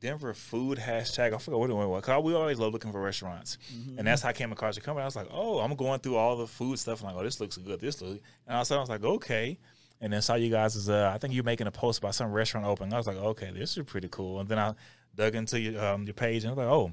[0.02, 1.34] Denver food hashtag.
[1.34, 2.04] I forgot what it was.
[2.04, 4.00] Cause we always love looking for restaurants, Mm-hmm.
[4.00, 5.04] and that's how I came across your company.
[5.04, 7.02] I was like, oh, I'm going through all the food stuff.
[7.02, 7.80] I'm like, oh, this looks good.
[7.80, 9.58] This looks, and all of a sudden I was like, okay.
[10.02, 12.32] And then saw you guys as uh, I think you're making a post about some
[12.32, 12.92] restaurant opening.
[12.94, 14.40] I was like, okay, this is pretty cool.
[14.40, 14.74] And then I
[15.16, 16.92] dug into your um, your page and I was like, oh,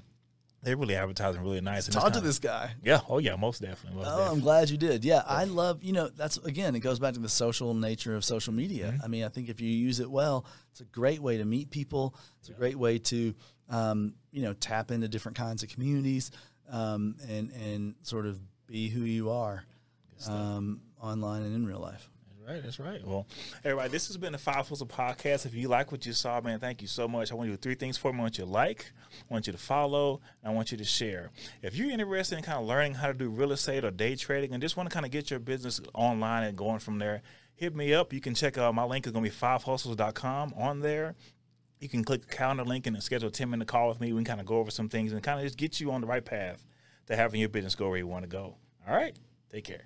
[0.63, 1.87] they're really advertising really nice.
[1.87, 2.73] And Talk to this guy.
[2.83, 3.01] Yeah.
[3.09, 3.37] Oh yeah.
[3.37, 4.01] Most definitely.
[4.03, 5.05] Most Oh, I'm glad you did.
[5.05, 8.25] Yeah, I love, you know, that's again, it goes back to the social nature of
[8.25, 8.89] social media.
[8.89, 9.05] Mm-hmm.
[9.05, 11.71] I mean, I think if you use it well, it's a great way to meet
[11.71, 12.15] people.
[12.41, 13.35] It's a great way to,
[13.71, 16.31] um, you know, tap into different kinds of communities
[16.71, 19.65] um, and, and sort of be who you are
[20.29, 22.11] um, online and in real life.
[22.49, 22.62] Right.
[22.62, 23.07] That's right.
[23.07, 23.26] Well,
[23.62, 25.44] everybody, this has been the Five Hustles Podcast.
[25.44, 27.30] If you like what you saw, man, thank you so much.
[27.30, 28.20] I want you to do three things for me.
[28.20, 28.90] I want you to like,
[29.30, 31.30] I want you to follow, and I want you to share.
[31.61, 34.55] If you're interested in kind of learning how to do real estate or day trading
[34.55, 37.20] and just want to kind of get your business online and going from there,
[37.55, 38.14] hit me up.
[38.14, 41.16] You can check out my link is going to be fivehustles.com on there.
[41.80, 44.14] You can click the calendar link and schedule a 10 minute call with me.
[44.14, 46.01] We can kind of go over some things and kind of just get you on
[46.01, 46.64] the right path
[47.09, 48.55] to having your business go where you want to go.
[48.88, 49.14] All right.
[49.51, 49.82] Take care.